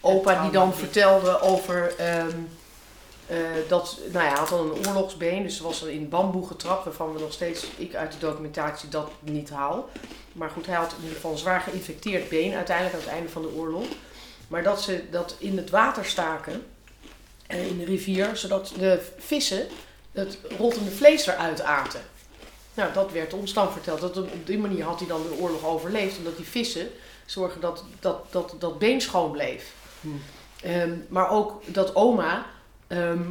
[0.00, 2.36] opa die dan vertelde over ehm,
[3.26, 3.36] eh,
[3.68, 7.12] dat, nou ja, hij had dan een oorlogsbeen, dus was er in bamboe getrapt, waarvan
[7.12, 9.88] we nog steeds, ik uit de documentatie dat niet haal.
[10.32, 13.28] Maar goed, hij had in ieder geval een zwaar geïnfecteerd been uiteindelijk aan het einde
[13.28, 13.84] van de oorlog.
[14.48, 16.66] Maar dat ze dat in het water staken,
[17.48, 19.66] in de rivier, zodat de vissen
[20.12, 22.00] het rottende vlees eruit aten.
[22.74, 24.00] Nou, dat werd ons dan verteld.
[24.00, 26.88] Dat op die manier had hij dan de oorlog overleefd, omdat die vissen
[27.26, 29.72] zorgen dat dat, dat, dat been schoon bleef.
[30.00, 30.22] Hmm.
[30.62, 32.46] Ehm, maar ook dat oma
[32.86, 33.22] ehm,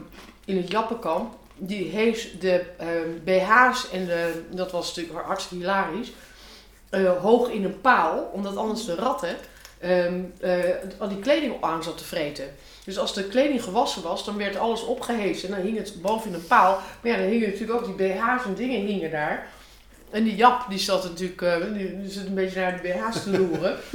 [0.45, 6.11] in het Jappenkamp, die heeft de ehm, BH's en de, dat was natuurlijk hartstikke hilarisch,
[6.89, 9.37] eh, hoog in een paal, omdat anders de ratten
[9.79, 10.59] ehm, eh,
[10.97, 12.55] al die kleding op aan zat te vreten.
[12.83, 16.27] Dus als de kleding gewassen was, dan werd alles opgeheven en dan hing het boven
[16.29, 16.79] in een paal.
[17.01, 19.47] Maar ja, dan hingen natuurlijk ook die BH's en dingen hingen daar.
[20.09, 23.23] En die Jap, die zat natuurlijk eh, die, die zat een beetje naar die BH's
[23.23, 23.77] te loeren.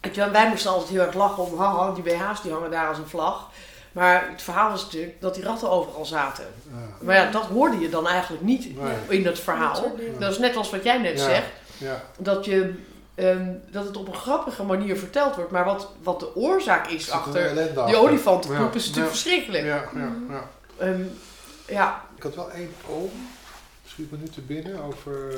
[0.00, 2.98] En wij moesten altijd heel erg lachen om, haha, die BH's die hangen daar als
[2.98, 3.50] een vlag.
[3.92, 6.44] Maar het verhaal was natuurlijk dat die ratten overal zaten.
[6.70, 7.04] Ja.
[7.04, 8.94] Maar ja, dat hoorde je dan eigenlijk niet Nee.
[9.18, 9.92] in het verhaal.
[10.18, 11.24] Dat is net als wat jij net Ja.
[11.24, 12.02] zegt Ja.
[12.18, 12.74] dat, je,
[13.14, 15.50] ehm, dat het op een grappige manier verteld wordt.
[15.50, 17.98] Maar wat, wat de oorzaak is Er achter die achter.
[17.98, 19.20] olifantenpoep Ja, is natuurlijk ja.
[19.20, 19.64] verschrikkelijk.
[19.64, 20.50] Ja, ja, ja.
[20.78, 21.02] Ehm,
[21.68, 23.10] ja, Ik had wel één oom,
[23.86, 25.32] schiet me nu te binnen, over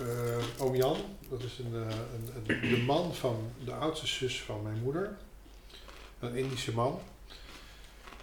[0.00, 0.96] eh, oom Jan.
[1.30, 1.96] Dat is een, eh,
[2.46, 5.16] een, een- de man van de oudste zus van mijn moeder.
[6.20, 7.00] Een Indische man.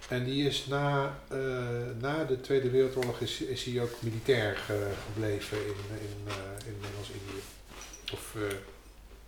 [0.08, 1.38] En die is na, eh,
[2.00, 6.74] na de Tweede Wereldoorlog is, is hij ook militair ge- gebleven in, in, eh, in
[6.80, 7.42] Nederlands-Indië.
[8.14, 8.56] Of eh,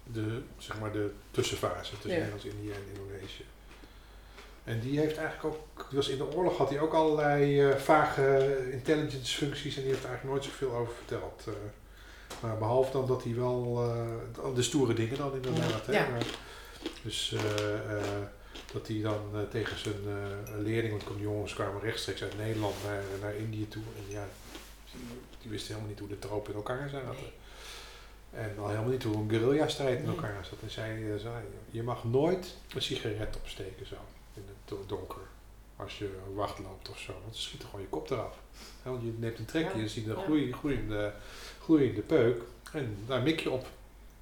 [0.04, 2.16] de, zeg maar de tussenfase tussen Ja.
[2.16, 3.44] Nederlands-Indië en Indonesië.
[4.64, 8.58] En die heeft eigenlijk ook, was in de oorlog had hij ook allerlei eh, vage
[8.72, 11.42] intelligence functies en die heeft er eigenlijk nooit zoveel over verteld.
[11.46, 11.52] eh.
[12.42, 13.74] maar behalve dan dat hij wel
[14.54, 15.86] de stoere dingen dan inderdaad.
[15.86, 16.08] hè, Ja.
[16.08, 16.24] maar-
[17.02, 17.34] dus
[18.72, 19.20] dat hij dan
[19.50, 19.94] tegen zijn
[20.62, 23.82] leerling, want die jongens kwamen rechtstreeks uit Nederland naar, naar Indië toe.
[23.96, 24.26] En ja,
[25.42, 27.24] die wisten helemaal niet hoe de tropen in elkaar zaten.
[28.36, 30.58] En al helemaal niet hoe een guerrilla-strijd in elkaar zat.
[30.62, 31.34] En zij eh, zei,
[31.70, 33.94] je mag nooit een sigaret opsteken zo,
[34.34, 35.20] in het do- donker.
[35.76, 38.38] Als je wacht loopt of zo, want dan schiet er gewoon je kop eraf.
[38.82, 40.22] Want je neemt een trekje, je ziet een Ja.
[40.24, 41.12] gloei, gloeiende,
[41.62, 42.42] gloeiende peuk.
[42.72, 43.66] En daar mik je op.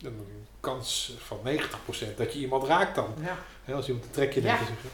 [0.00, 3.14] En een kans van 90% dat je iemand raakt dan.
[3.22, 3.38] ja.
[3.64, 4.58] Hè, als iemand een trekje neemt.
[4.58, 4.66] Ja.
[4.66, 4.88] je-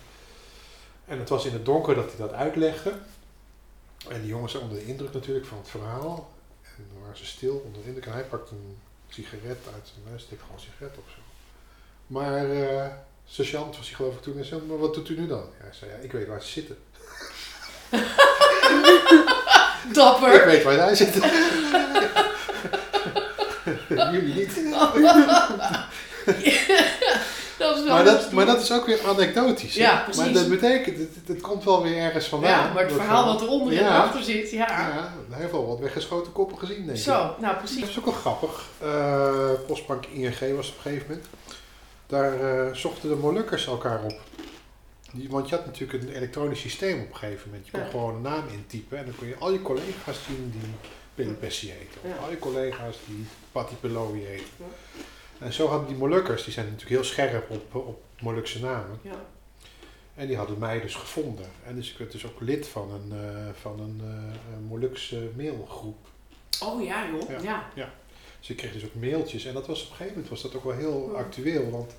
[1.04, 2.92] En het was in het donker dat hij dat uitlegde.
[4.08, 6.30] En die jongens zijn onder de indruk natuurlijk van het verhaal.
[6.62, 8.06] En dan waren ze stil onder de indruk.
[8.06, 8.76] En hij pakt een
[9.10, 11.20] sigaret uit zijn neus, steekt gewoon een sigaret op zo.
[12.06, 12.86] Maar eh
[13.26, 15.38] sergeant was hij geloof ik toen en zei, maar wat doet u nu dan?
[15.58, 16.76] Ja, hij zei, ja, ik weet waar ze zitten.
[19.88, 20.46] Ik Dapper.
[20.46, 21.22] weet waar zij zitten.
[24.12, 24.54] Jullie niet.
[27.76, 29.74] Dat Maar dat, maar dat is ook weer anekdotisch.
[29.76, 29.82] hè?
[29.82, 30.22] Ja, precies.
[30.22, 32.50] Maar dat betekent, het, het komt wel weer ergens vandaan.
[32.50, 34.02] Ja, maar het dat verhaal wat eronder en Ja.
[34.02, 34.66] achter zit, ja.
[34.68, 37.04] Ja, heeft wel wat weggeschoten koppen gezien, denk ik.
[37.04, 37.88] Zo, nou Dat precies.
[37.88, 38.64] is ook wel grappig.
[38.78, 41.26] Eh, Postbank ING was op een gegeven moment.
[42.06, 44.20] Daar eh, zochten de Molukkers elkaar op.
[45.12, 47.66] Die, want je had natuurlijk een elektronisch systeem op een gegeven moment.
[47.66, 47.86] Je kon Ja.
[47.90, 50.52] gewoon een naam intypen en dan kon je al je collega's zien
[51.14, 52.00] die Bessie heten.
[52.18, 54.46] Of al je collega's die Patty Pellowy heten.
[55.40, 58.98] En zo hadden die Molukkers, die zijn natuurlijk heel scherp op, op Molukse namen.
[59.02, 59.24] Ja.
[60.14, 61.46] En die hadden mij dus gevonden.
[61.66, 65.30] En dus ik werd dus ook lid van een, eh, van een eh, een Molukse
[65.36, 66.06] mailgroep.
[66.62, 67.42] Oh ja, joh.
[67.42, 67.70] Ja.
[67.74, 67.92] Ja.
[68.38, 69.44] Dus ik kreeg dus ook mailtjes.
[69.44, 71.70] En dat was op een gegeven moment was dat ook wel heel actueel.
[71.70, 71.94] Want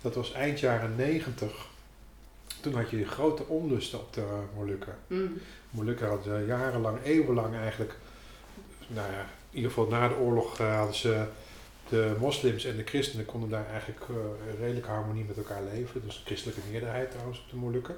[0.00, 1.66] dat was eind jaren negentig.
[2.60, 4.94] Toen had je grote onlusten op de Molukken.
[5.06, 5.40] Mm.
[5.70, 7.96] Molukken hadden jarenlang, eeuwenlang eigenlijk...
[8.86, 9.20] Nou ja,
[9.50, 11.24] in ieder geval na de oorlog eh, hadden ze
[11.90, 14.16] de moslims en de christenen konden daar eigenlijk eh,
[14.60, 16.02] redelijke harmonie met elkaar leven.
[16.04, 17.96] Dus christelijke meerderheid trouwens op de Molukken.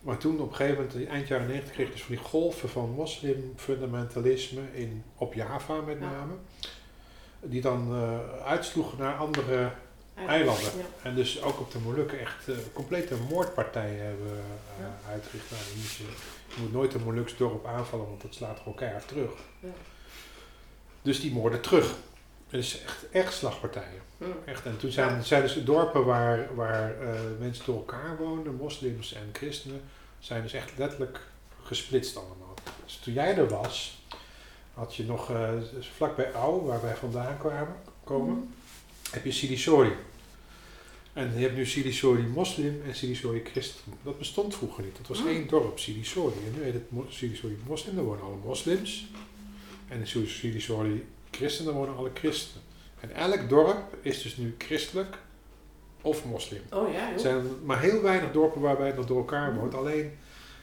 [0.00, 2.24] Maar toen op een gegeven moment, in eind jaren 90, kreeg je dus van die
[2.24, 6.10] golven van moslimfundamentalisme in, op Java met Ja.
[6.10, 6.32] name.
[7.40, 9.70] Die dan eh, uitsloegen naar andere
[10.26, 10.64] eilanden.
[10.64, 10.84] Ja.
[11.08, 14.36] En dus ook op de Molukken echt eh, complete moordpartijen hebben
[14.80, 14.98] Ja.
[15.10, 15.50] uitgericht.
[15.50, 18.74] Nou, je, moet, je- je moet nooit een Moluks dorp aanvallen, want dat slaat gewoon
[18.74, 19.30] keihard terug.
[19.60, 19.68] Ja.
[21.02, 21.94] Dus die moorden terug.
[22.52, 24.02] Dus echt, echt slagpartijen.
[24.18, 24.24] Hm.
[24.44, 24.66] Echt.
[24.66, 29.28] En toen zijn, zijn dus dorpen waar, waar eh, mensen door elkaar woonden, moslims en
[29.32, 29.80] christenen,
[30.18, 31.20] zijn dus echt letterlijk
[31.62, 32.54] gesplitst allemaal.
[32.84, 34.02] Dus toen jij er was,
[34.74, 38.54] had je nog eh, dus vlakbij Au, waar wij vandaan kwamen, komen,
[39.10, 39.92] heb je Silisori.
[41.12, 43.92] En je hebt nu Silisori moslim en Silisori christen.
[44.02, 44.96] Dat bestond vroeger niet.
[44.96, 45.28] Dat was Hmm.
[45.28, 46.34] één dorp, Silisori.
[46.46, 49.06] En nu heet het Silisori moslim, daar wonen alle moslims.
[49.88, 51.06] En in Silisori
[51.36, 52.62] christen, daar wonen alle christenen.
[53.00, 55.16] En elk dorp is dus nu christelijk
[56.02, 56.62] of moslim.
[56.72, 59.74] Oh ja, Er zijn maar heel weinig dorpen waarbij het nog door elkaar woont.
[59.74, 60.18] Alleen,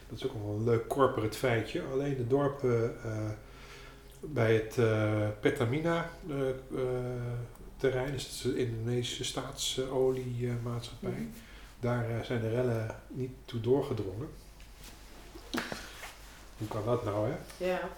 [0.09, 3.29] dat is ook nog wel een leuk corporate feitje, alleen de dorpen eh,
[4.19, 6.55] bij het eh, Pertamina eh, eh,
[7.77, 11.23] terrein, dus de Indonesische staatsoliemaatschappij, Mhm.
[11.79, 14.27] daar zijn de rellen niet toe doorgedrongen.
[16.57, 17.65] Hoe kan dat nou, hè?
[17.65, 17.89] Ja.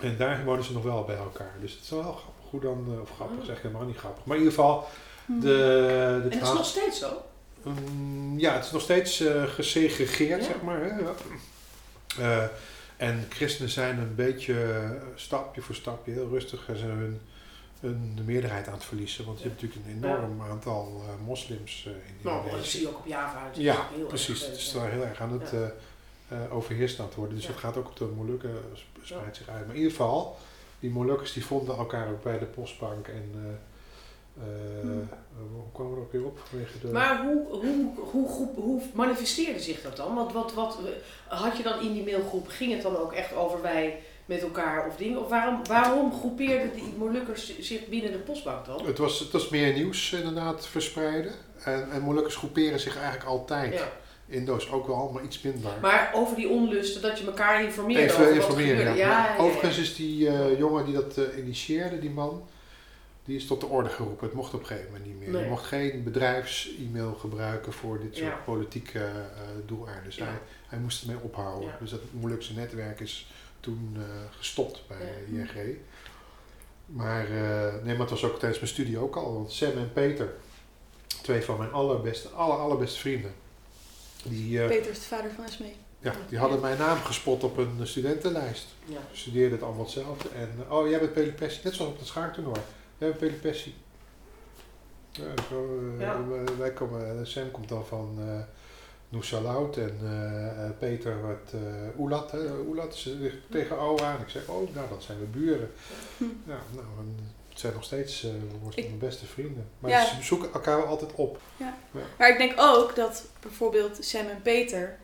[0.00, 1.52] En daar wonen ze nog wel bij elkaar.
[1.60, 2.50] Dus het is wel grappig.
[2.50, 3.44] Hoe dan, eh, of grappig, Oh.
[3.44, 4.24] zeg ik helemaal niet grappig.
[4.24, 4.86] Maar in ieder geval,
[5.26, 5.40] Hm.
[5.40, 7.22] de, de En dat is nog steeds zo.
[7.62, 10.46] Mm, ja, het is nog steeds eh, gesegregeerd, Ja.
[10.46, 10.80] zeg maar.
[10.80, 10.86] Hè?
[10.98, 11.14] Ja.
[12.18, 12.44] Eh,
[12.96, 14.80] en christenen zijn een beetje
[15.14, 17.20] stapje voor stapje heel rustig en ze hun,
[17.80, 19.24] hun de meerderheid aan het verliezen.
[19.24, 22.88] Want je hebt natuurlijk een enorm aantal eh, moslims eh, in Nou, dat zie je
[22.88, 23.44] ook op Java.
[23.46, 24.46] Het is Ja, heel precies.
[24.46, 25.58] Het is daar heel erg aan het Ja.
[25.58, 27.34] eh, eh, overheerst aan het worden.
[27.34, 27.50] Dus Ja.
[27.50, 28.50] het gaat ook op de Molukken,
[29.02, 29.66] spreidt zich uit.
[29.66, 30.36] Maar in ieder geval,
[30.80, 33.08] die Molukkers die vonden elkaar ook bij de postbank.
[33.08, 33.58] En
[34.80, 35.08] Hmm.
[35.10, 35.16] eh,
[35.52, 36.38] hoe kwamen we er ook weer op?
[36.44, 36.88] Vanwege de...
[36.88, 40.14] Maar hoe, hoe, hoe, groep, hoe manifesteerde zich dat dan?
[40.14, 40.78] Want wat, wat,
[41.26, 44.86] had je dan in die mailgroep, ging het dan ook echt over wij met elkaar
[44.86, 45.20] of dingen?
[45.20, 48.86] Of waarom, waarom groepeerden die Molukkers zich binnen de postbank dan?
[48.86, 51.32] Het was, het was meer nieuws inderdaad verspreiden.
[51.64, 53.74] En, en Molukkers groeperen zich eigenlijk altijd.
[53.74, 53.88] Ja.
[54.28, 55.70] Indo's ook wel, maar iets minder.
[55.82, 58.76] Maar over die onlusten, dat je elkaar informeerde Even over wat er informeren.
[58.76, 58.98] gebeurde.
[58.98, 59.08] Ja.
[59.08, 59.42] Ja, ja, ja.
[59.42, 62.42] Overigens is die eh, jongen die dat eh, initieerde, die man,
[63.24, 64.26] die is tot de orde geroepen.
[64.26, 65.30] Het mocht op een gegeven moment niet meer.
[65.30, 65.42] Nee.
[65.42, 70.04] Je mocht geen bedrijfs-e-mail gebruiken voor dit soort politieke eh doeleinden.
[70.04, 71.70] Dus hij, hij moest ermee ophouden.
[71.80, 73.96] Dus dat Molukse netwerk is toen
[74.38, 74.96] gestopt bij.
[75.32, 75.76] ING.
[76.86, 77.26] Maar,
[77.82, 79.34] nee, maar het was ook tijdens mijn studie ook al.
[79.34, 80.32] Want Sam en Peter,
[81.22, 83.32] twee van mijn allerbeste, aller, allerbeste vrienden,
[84.24, 85.74] die, eh, Peter is de vader van Esmee.
[86.00, 88.66] ja, die hadden mijn naam gespot op een studentenlijst.
[88.84, 88.98] Ja.
[89.10, 90.28] We studeerden het allemaal hetzelfde.
[90.28, 91.60] En, eh, oh, jij bent Pelipessi.
[91.64, 92.60] Net zoals op het schaaktoernooi.
[92.98, 93.74] Jij bent Pelipessi.
[95.10, 96.20] Ja, zo, eh, Ja.
[96.58, 98.40] wij- komen, Sam komt dan van eh
[99.10, 102.30] Noesalaut en eh, eh, Peter wordt eh Oelat.
[102.30, 102.38] Hè?
[102.66, 104.20] Oelat is eh, tegen O aan.
[104.20, 105.70] Ik zeg, oh, nou, dan zijn we buren.
[106.16, 106.24] Hm.
[106.24, 108.24] Ja, nou, en het zijn nog steeds
[108.74, 109.68] Ik- mijn beste vrienden.
[109.78, 110.04] Maar Ja.
[110.04, 111.40] ze zoeken elkaar wel altijd op.
[112.16, 114.98] Maar ik denk ook dat bijvoorbeeld Sam en Peter,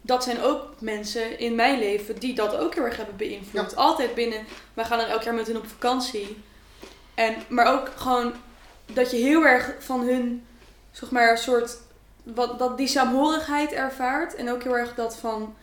[0.00, 3.76] dat zijn ook mensen in mijn leven die dat ook heel erg hebben beïnvloed.
[3.76, 6.42] Altijd binnen, wij gaan er elk jaar met hun op vakantie.
[7.14, 8.32] En, maar ook gewoon
[8.92, 10.46] dat je heel erg van hun,
[10.90, 11.76] zeg maar, een soort,
[12.22, 14.34] wat, dat die saamhorigheid ervaart.
[14.34, 15.54] En ook heel erg dat van,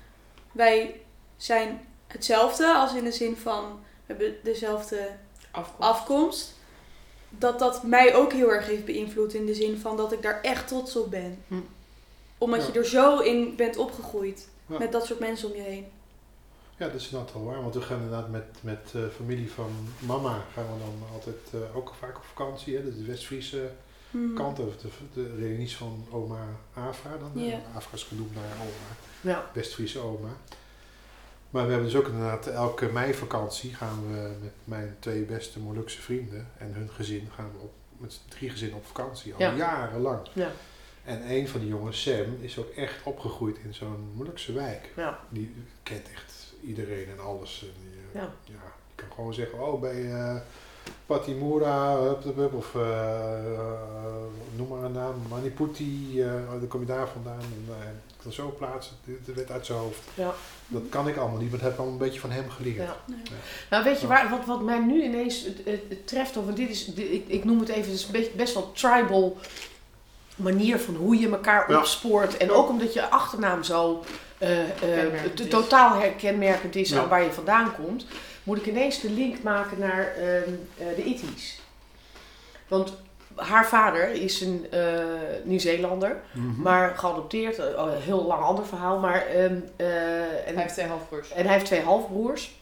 [0.52, 1.00] wij
[1.38, 3.64] zijn hetzelfde, als in de zin van,
[4.06, 5.10] we hebben dezelfde
[5.56, 5.82] Afkomst.
[5.82, 6.54] afkomst.
[7.30, 10.42] Dat dat mij ook heel erg heeft beïnvloed in de zin van dat ik daar
[10.42, 11.44] echt trots op ben.
[11.48, 11.56] Hm.
[12.38, 12.74] Omdat Ja.
[12.74, 14.48] je er zo in bent opgegroeid.
[14.68, 14.78] Ja.
[14.78, 15.86] Met dat soort mensen om je heen.
[16.78, 17.62] Ja, dat is inderdaad wel waar.
[17.62, 21.78] Want we gaan inderdaad met, met eh, familie van mama gaan we dan altijd eh,
[21.78, 22.76] ook vaak op vakantie.
[22.76, 22.84] Hè?
[22.84, 23.70] Dus de West-Friese
[24.12, 24.36] Hmm.
[24.36, 27.44] kant, of de, de reunies van oma Afra dan.
[27.44, 27.52] Ja.
[27.52, 27.62] Ja.
[27.76, 29.50] Afra is genoemd naar oma, Ja.
[29.54, 30.30] West-Friese oma.
[31.56, 36.02] Maar we hebben dus ook inderdaad elke meivakantie gaan we met mijn twee beste Molukse
[36.02, 39.54] vrienden en hun gezin gaan we op, met drie gezinnen op vakantie, al Ja.
[39.56, 40.28] jarenlang.
[40.34, 40.52] Ja.
[41.04, 44.90] En een van die jongens, Sam, is ook echt opgegroeid in zo'n Molukse wijk.
[44.96, 45.20] Ja.
[45.30, 45.54] Die
[45.84, 47.62] kent echt iedereen en alles.
[47.62, 48.30] En die, Ja.
[48.44, 50.36] ja, die kan gewoon zeggen, oh, bij eh
[51.06, 52.82] Patimura, hup, hup, hup, of eh,
[54.56, 57.40] noem maar een naam, Maniputi, eh, oh, dan kom je daar vandaan.
[57.40, 60.00] En, eh, ik kan zo plaatsen, dit dit werd uit zijn hoofd.
[60.14, 60.34] Ja.
[60.68, 62.76] Dat kan ik allemaal niet, maar dat heb ik allemaal een beetje van hem geleerd.
[62.76, 62.96] Ja.
[63.06, 63.20] Nee.
[63.70, 66.70] Nou, weet je waar, wat, wat mij nu ineens het, het, het treft, of dit
[66.70, 69.38] is, dit- ik, ik noem het even, het is best wel tribal
[70.36, 71.78] manier van hoe je elkaar Ja.
[71.78, 72.38] opspoort.
[72.38, 74.04] En ook omdat je achternaam zo
[74.38, 75.48] eh, eh, is.
[75.50, 77.02] totaal herkenmerkend is Ja.
[77.02, 78.06] aan waar je vandaan komt,
[78.46, 81.60] moet ik ineens de link maken naar ehm, eh, de Itties.
[82.68, 82.94] Want
[83.36, 85.04] haar vader is een eh,
[85.44, 86.62] Nieuw-Zeelander, Mhm.
[86.62, 87.58] maar geadopteerd.
[87.60, 89.00] eh, oh, een heel lang ander verhaal.
[89.00, 91.32] Maar, ehm, eh, en, Hij heeft twee halfbroers.
[91.32, 92.56] en hij heeft twee halfbroers.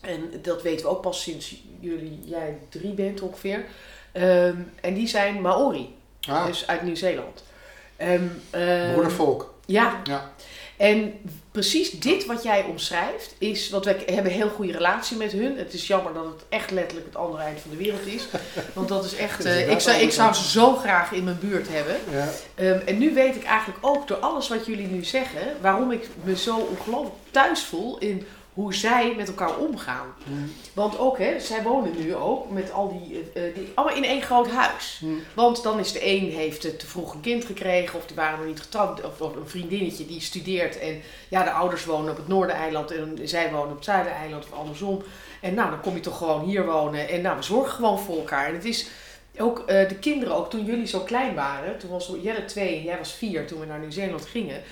[0.00, 3.64] En dat weten we ook pas sinds jullie, jij drie bent ongeveer.
[4.12, 5.94] Ehm, en die zijn Maori,
[6.28, 7.44] Ah, dus uit Nieuw-Zeeland.
[7.96, 9.54] Ehm, ehm, broedervolk.
[9.66, 10.00] Ja.
[10.04, 10.30] Ja.
[10.76, 11.12] En
[11.56, 15.58] precies dit wat jij omschrijft is, want wij hebben een heel goede relatie met hun.
[15.58, 18.26] Het is jammer dat het echt letterlijk het andere eind van de wereld is.
[18.72, 21.68] Want dat is echt, eh, ik, zou, ik zou ze zo graag in mijn buurt
[21.68, 21.96] hebben.
[22.10, 22.28] Ja.
[22.54, 26.08] Ehm, en nu weet ik eigenlijk ook door alles wat jullie nu zeggen, waarom ik
[26.24, 28.26] me zo ongelooflijk thuis voel in
[28.56, 30.14] hoe zij met elkaar omgaan.
[30.24, 30.40] Mhm.
[30.72, 34.04] Want ook, hè, zij wonen nu ook met al die, eh, eh, die allemaal in
[34.04, 35.00] één groot huis.
[35.02, 35.12] Mhm.
[35.34, 38.46] Want dan is de een heeft te vroeg een kind gekregen of die waren nog
[38.46, 39.04] niet getrouwd.
[39.04, 43.18] Of, of een vriendinnetje die studeert en ja, de ouders wonen op het Noordereiland en
[43.24, 45.02] zij wonen op het Zuidereiland of andersom.
[45.40, 48.16] En nou, dan kom je toch gewoon hier wonen en nou, we zorgen gewoon voor
[48.16, 48.48] elkaar.
[48.48, 48.88] En het is
[49.38, 52.82] ook eh, de kinderen, ook toen jullie zo klein waren, toen was Jelle twee en
[52.82, 54.62] jij was vier toen we naar Nieuw-Zeeland gingen.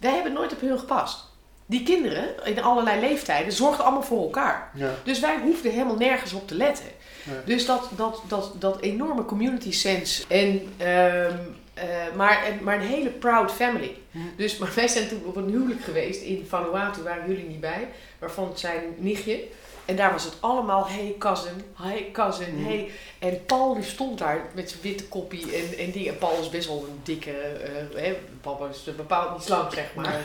[0.00, 1.32] Wij hebben nooit op hun gepast.
[1.66, 4.70] Die kinderen in allerlei leeftijden zorgden allemaal voor elkaar.
[4.74, 4.94] Ja.
[5.04, 6.86] Dus wij hoefden helemaal nergens op te letten.
[7.22, 7.36] Nee.
[7.44, 10.24] Dus dat, dat, dat, dat enorme community sense.
[10.28, 11.36] En, ehm,
[11.74, 11.86] eh,
[12.16, 13.96] maar, en, maar een hele proud family.
[14.10, 14.18] Hm.
[14.36, 17.88] Dus, maar wij zijn toen op een huwelijk geweest in Vanuatu, waren jullie niet bij.
[18.18, 19.44] Waarvan zijn nichtje.
[19.84, 22.64] En daar was het allemaal, hey cousin, hey cousin, Hm.
[22.64, 22.90] hey.
[23.18, 26.08] En Paul die stond daar met zijn witte koppie en, en die.
[26.08, 29.94] En Paul is best wel een dikke, eh hè, papa is bepaald niet slank zeg
[29.94, 30.20] maar.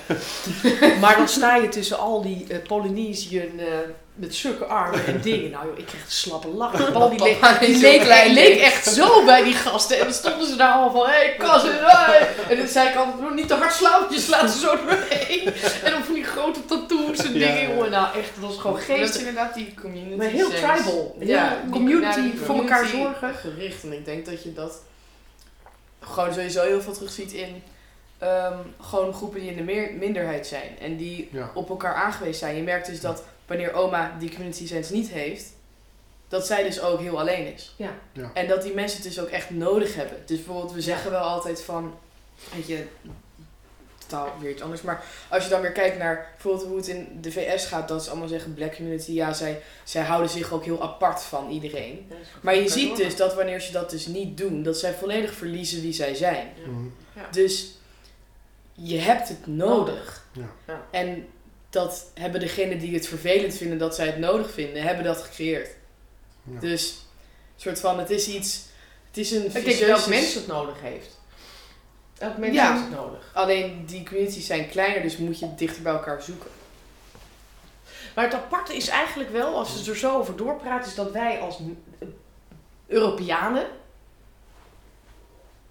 [1.02, 3.68] maar dan sta je tussen al die eh Polynesiën eh,
[4.20, 5.52] met zulke armen en dingen.
[5.52, 6.72] Nou joh, ik kreeg een slappe lach.
[6.94, 8.60] Paul die leek, die leek, leek leek.
[8.60, 9.98] echt zo bij die gasten.
[9.98, 12.28] En dan stonden ze daar allemaal van, hey cousin, hey.
[12.50, 14.76] En dan zei ik altijd, "Doe niet te hard slaan, want je slaat ze zo
[14.78, 15.54] doorheen.
[15.84, 17.68] En dan van die grote tattoos en dingen, ja.
[17.70, 17.92] jongen.
[17.92, 19.20] Nou echt, dat was gewoon Dat is geestig.
[19.20, 20.66] inderdaad die community Maar heel sense.
[20.84, 21.16] tribal.
[21.20, 23.34] Heel Ja, community ja, die voor elkaar zorgen.
[23.34, 23.84] Gericht.
[23.84, 24.82] En ik denk dat je dat
[26.02, 27.64] gewoon sowieso heel veel terugziet in
[28.18, 30.78] ehm, gewoon groepen die in de meer, minderheid zijn.
[30.82, 31.52] En die Ja.
[31.54, 32.56] op elkaar aangewezen zijn.
[32.56, 35.54] Je merkt dus dat wanneer oma die community sense niet heeft,
[36.28, 37.74] dat zij dus ook heel alleen is.
[37.76, 37.94] Ja.
[38.12, 38.32] Ja.
[38.34, 40.18] En dat die mensen het dus ook echt nodig hebben.
[40.26, 41.98] Dus bijvoorbeeld, we zeggen wel altijd van,
[42.54, 42.86] weet je,
[43.98, 44.82] totaal weer iets anders.
[44.82, 48.04] Maar als je dan weer kijkt naar bijvoorbeeld hoe het in de VS gaat, dat
[48.04, 52.12] ze allemaal zeggen black community, ja, zij, zij houden zich ook heel apart van iedereen.
[52.42, 55.82] Maar je ziet dus dat wanneer ze dat dus niet doen, dat zij volledig verliezen
[55.82, 56.48] wie zij zijn.
[56.66, 57.24] Mhm.
[57.32, 57.78] Dus
[58.74, 60.26] je hebt het nodig.
[60.32, 60.50] Ja.
[60.68, 60.82] Ja.
[60.92, 61.28] En
[61.70, 65.70] dat hebben degenen die het vervelend vinden dat zij het nodig vinden, hebben dat gecreëerd.
[66.44, 66.60] Ja.
[66.60, 67.06] Dus,
[67.56, 68.62] soort van, het is iets,
[69.08, 71.20] het is een Ik denk dat mens het nodig heeft.
[72.18, 72.72] Elk mens Ja.
[72.72, 73.32] heeft het nodig.
[73.34, 76.50] Alleen die communities zijn kleiner, dus moet je dichter bij elkaar zoeken.
[78.16, 81.40] Maar het aparte is eigenlijk wel, als we er zo over doorpraten, is dat wij
[81.40, 81.60] als
[82.88, 83.68] Europeanen,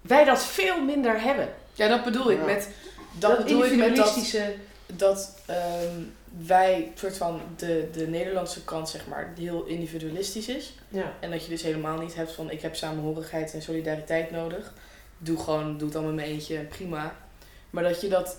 [0.01, 1.53] wij dat veel minder hebben.
[1.73, 2.45] Ja, dat bedoel ik Ja.
[2.45, 2.69] met,
[3.11, 4.55] dat Dat bedoel ik met dat, individualistische...
[4.95, 6.01] dat ehm,
[6.45, 10.73] wij, soort van, de, de Nederlandse kant, zeg maar, heel individualistisch is.
[10.87, 11.13] Ja.
[11.19, 14.73] En dat je dus helemaal niet hebt van, ik heb samenhorigheid en solidariteit nodig.
[15.17, 17.15] Doe gewoon, doe het allemaal met eentje, prima.
[17.69, 18.37] Maar dat, je dat,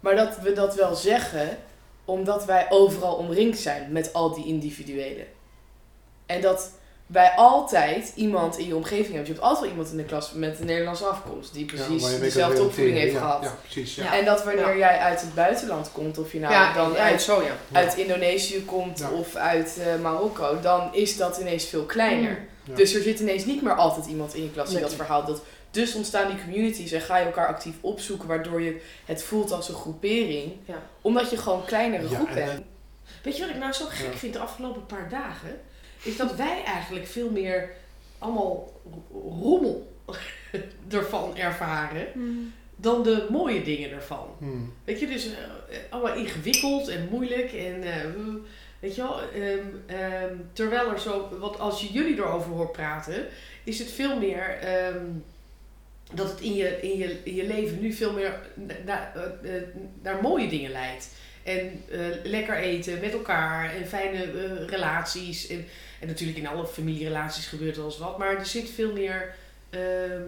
[0.00, 1.58] maar dat we dat wel zeggen,
[2.04, 5.26] omdat wij overal omringd zijn met al die individuelen.
[6.26, 6.72] En dat
[7.06, 9.26] wij altijd iemand in je omgeving hebben.
[9.26, 12.62] Je hebt altijd wel iemand in de klas met een Nederlandse afkomst, die precies dezelfde
[12.62, 13.42] opvoeding heeft gehad.
[13.42, 13.94] Ja, precies.
[13.94, 14.04] Ja.
[14.04, 14.18] Ja.
[14.18, 14.76] En dat wanneer Ja.
[14.76, 17.56] jij uit het buitenland komt, of je nou ja, dan ja, uit, zo ja.
[17.72, 19.10] uit Indonesië komt Ja.
[19.10, 22.46] of uit eh, Marokko, dan is dat ineens veel kleiner.
[22.64, 22.74] Ja.
[22.74, 24.84] Dus er zit ineens niet meer altijd iemand in je klas die Nee.
[24.84, 25.40] dat verhaal doet.
[25.70, 29.68] Dus ontstaan die communities en ga je elkaar actief opzoeken, waardoor je het voelt als
[29.68, 30.52] een groepering.
[30.64, 30.82] Ja.
[31.00, 32.62] Omdat je gewoon een kleinere Ja, groep en- bent.
[33.22, 34.18] Weet je wat ik nou zo gek Ja.
[34.18, 35.60] vind de afgelopen paar dagen?
[36.02, 37.70] Is dat wij eigenlijk veel meer
[38.18, 38.80] allemaal
[39.40, 39.92] rommel
[40.90, 42.06] ervan ervaren
[42.76, 44.26] dan de mooie dingen ervan.
[44.38, 44.72] Hmm.
[44.84, 48.04] Weet je, dus eh, allemaal ingewikkeld en moeilijk en eh,
[48.80, 53.26] weet je wel, ehm, ehm, terwijl er zo, want als je jullie erover hoort praten,
[53.64, 55.04] is het veel meer ehm,
[56.14, 58.40] dat het in je, in, je, in je leven nu veel meer
[58.84, 59.52] na- eh,
[60.02, 61.08] naar mooie dingen leidt.
[61.42, 65.46] En eh, lekker eten met elkaar en fijne eh, relaties.
[65.46, 65.66] En,
[66.00, 69.34] en natuurlijk in alle familierelaties gebeurt wel eens wat, maar er zit veel meer
[69.70, 70.22] ehm,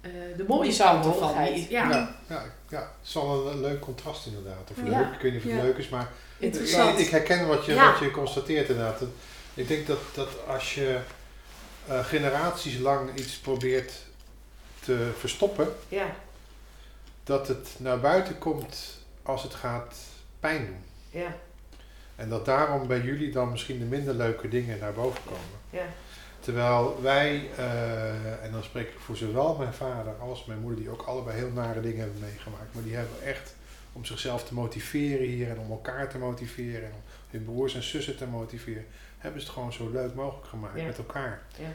[0.00, 1.54] eh, de mooie samenhorigheid.
[1.54, 1.90] Die- Ja.
[1.90, 4.70] Ja, ja, ja, het is wel een, een leuk contrast inderdaad.
[4.70, 4.98] Of Ja.
[5.00, 5.62] leuk, ik weet niet of het Ja.
[5.66, 6.98] leuk is, maar Interessant.
[6.98, 7.90] ik, ik herken wat je, Ja.
[7.90, 9.02] wat je constateert inderdaad.
[9.54, 10.98] Ik denk dat, dat als je
[11.88, 13.92] eh, generaties lang iets probeert
[14.84, 16.14] te verstoppen, ja.
[17.24, 19.96] dat het naar buiten komt als het gaat
[20.40, 20.84] pijn doen.
[21.22, 21.34] Ja,
[22.16, 25.58] En dat daarom bij jullie dan misschien de minder leuke dingen naar boven komen.
[25.70, 25.84] ja.
[26.40, 30.90] Terwijl wij, eh, en dan spreek ik voor zowel mijn vader als mijn moeder, die
[30.90, 33.54] ook allebei heel nare dingen hebben meegemaakt, maar die hebben echt
[33.92, 37.82] om zichzelf te motiveren hier en om elkaar te motiveren en om hun broers en
[37.82, 38.86] zussen te motiveren,
[39.18, 40.86] hebben ze het gewoon zo leuk mogelijk gemaakt Ja.
[40.86, 41.42] met elkaar.
[41.56, 41.68] Ja.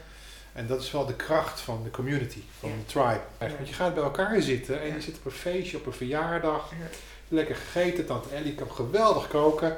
[0.53, 2.75] En dat is wel de kracht van de community, van Ja.
[2.75, 3.55] de tribe.
[3.57, 6.71] Want je gaat bij elkaar zitten en je zit op een feestje, op een verjaardag,
[6.71, 6.85] Ja.
[7.27, 9.77] Lekker gegeten, tante Ellie kan geweldig koken.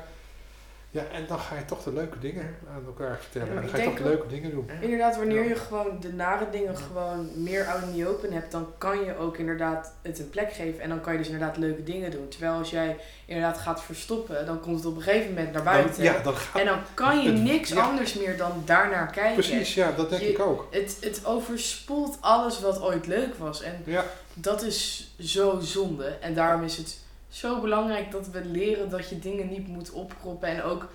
[0.91, 3.47] Ja, en dan ga je toch de leuke dingen aan elkaar vertellen.
[3.47, 4.69] Ja, en dan ga je toch de leuke dingen doen.
[4.81, 5.49] Inderdaad, wanneer Ja.
[5.49, 9.17] je gewoon de nare dingen gewoon meer out in the open hebt, dan kan je
[9.17, 12.27] ook inderdaad het een plek geven en dan kan je dus inderdaad leuke dingen doen.
[12.27, 15.95] Terwijl als jij inderdaad gaat verstoppen, dan komt het op een gegeven moment naar buiten.
[16.03, 17.81] Dan, ja, dan gaat En dan kan je Het- niks ja.
[17.87, 19.33] anders meer dan daarnaar kijken.
[19.33, 20.67] Precies, ja, dat denk Je- ik ook.
[20.71, 23.61] Het, het overspoelt alles wat ooit leuk was.
[23.61, 26.05] En Ja, dat is zo zonde.
[26.21, 26.97] En daarom is het
[27.29, 30.49] zo belangrijk dat we leren dat je dingen niet moet opkroppen.
[30.49, 30.89] En ook,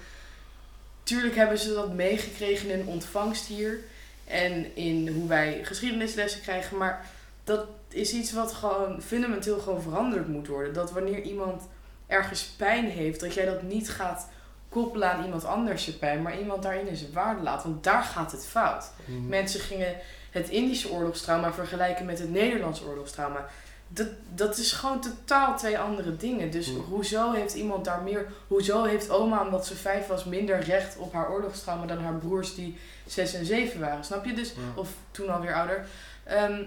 [1.03, 3.79] tuurlijk hebben ze dat meegekregen in ontvangst hier.
[4.25, 6.77] En in hoe wij geschiedenislessen krijgen.
[6.77, 7.07] Maar
[7.45, 10.73] dat is iets wat gewoon fundamenteel gewoon veranderd moet worden.
[10.73, 11.63] Dat wanneer iemand
[12.07, 14.29] ergens pijn heeft, dat jij dat niet gaat
[14.69, 16.23] koppelen aan iemand anders je pijn.
[16.23, 17.63] Maar iemand daarin in zijn waarde laat.
[17.63, 18.91] Want daar gaat het fout.
[19.05, 19.97] mm, Mensen gingen
[20.31, 23.49] het Indische oorlogstrauma vergelijken met het Nederlands oorlogstrauma.
[23.95, 26.51] Dat, dat is gewoon totaal twee andere dingen.
[26.51, 26.77] Dus Hmm.
[26.81, 28.27] hoezo heeft iemand daar meer...
[28.49, 32.55] Hoezo heeft oma, omdat ze vijf was, minder recht op haar oorlogstrauma dan haar broers
[32.55, 34.05] die zes en zeven waren?
[34.05, 34.33] Snap je?
[34.33, 34.81] Dus, ja.
[34.81, 35.87] of toen alweer ouder.
[36.25, 36.63] Ehm,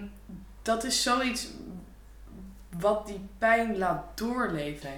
[0.62, 1.46] dat is zoiets
[2.78, 4.90] wat die pijn laat doorleven.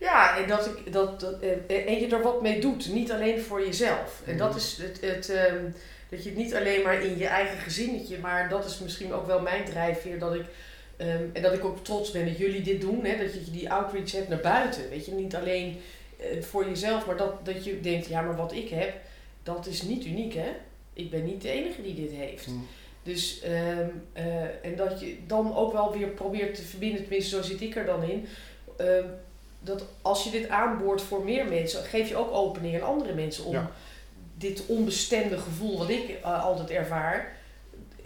[0.00, 3.42] Ja, en dat, ik, dat, dat, eh, en je er wat mee doet, niet alleen
[3.42, 4.20] voor jezelf.
[4.26, 4.56] En dat Mhm.
[4.58, 5.64] is het, het ehm,
[6.10, 9.26] dat je het niet alleen maar in je eigen gezinnetje, maar dat is misschien ook
[9.26, 10.44] wel mijn drijfveer dat ik,
[10.96, 13.70] ehm, en dat ik ook trots ben dat jullie dit doen, hè, dat je die
[13.72, 14.88] outreach hebt naar buiten.
[14.90, 15.80] Weet je, niet alleen
[16.18, 18.94] eh, voor jezelf, maar dat, dat je denkt, ja, maar wat ik heb,
[19.42, 20.48] dat is niet uniek, hè.
[20.92, 22.46] Ik ben niet de enige die dit heeft.
[22.46, 22.66] Mm,
[23.02, 27.42] Dus, ehm, eh, en dat je dan ook wel weer probeert te verbinden, tenminste zo
[27.42, 28.26] zit ik er dan in.
[28.76, 29.04] ehm,
[29.60, 33.44] dat als je dit aanboort voor meer mensen, geef je ook opening aan andere mensen
[33.44, 33.70] om Ja.
[34.38, 37.36] dit onbestemde gevoel wat ik eh, altijd ervaar.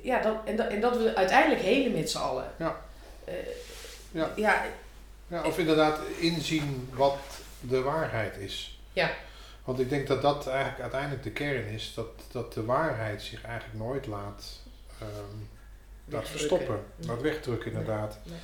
[0.08, 2.50] Ja, dat, en, dat, en dat we uiteindelijk helen met z'n allen.
[2.58, 2.80] Ja.
[3.24, 3.34] Eh,
[4.10, 4.30] Ja.
[4.36, 4.64] ja,
[5.26, 7.16] Ja, of inderdaad inzien wat
[7.60, 8.78] de waarheid is.
[8.92, 9.10] Ja.
[9.64, 13.42] Want ik denk dat dat eigenlijk uiteindelijk de kern is, dat, dat de waarheid zich
[13.42, 14.44] eigenlijk nooit laat,
[14.98, 15.08] laat
[16.04, 16.30] Wegdrukken.
[16.30, 17.08] verstoppen, Nee.
[17.08, 18.18] laat wegdrukken inderdaad.
[18.24, 18.38] Nee.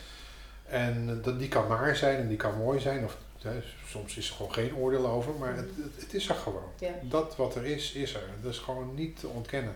[0.66, 4.28] En dat, die kan waar zijn en die kan mooi zijn, of hè, soms is
[4.28, 6.70] er gewoon geen oordeel over, maar het, het, het is er gewoon.
[6.78, 6.90] Ja.
[7.02, 8.22] Dat wat er is, is er.
[8.42, 9.74] Dat is gewoon niet te ontkennen.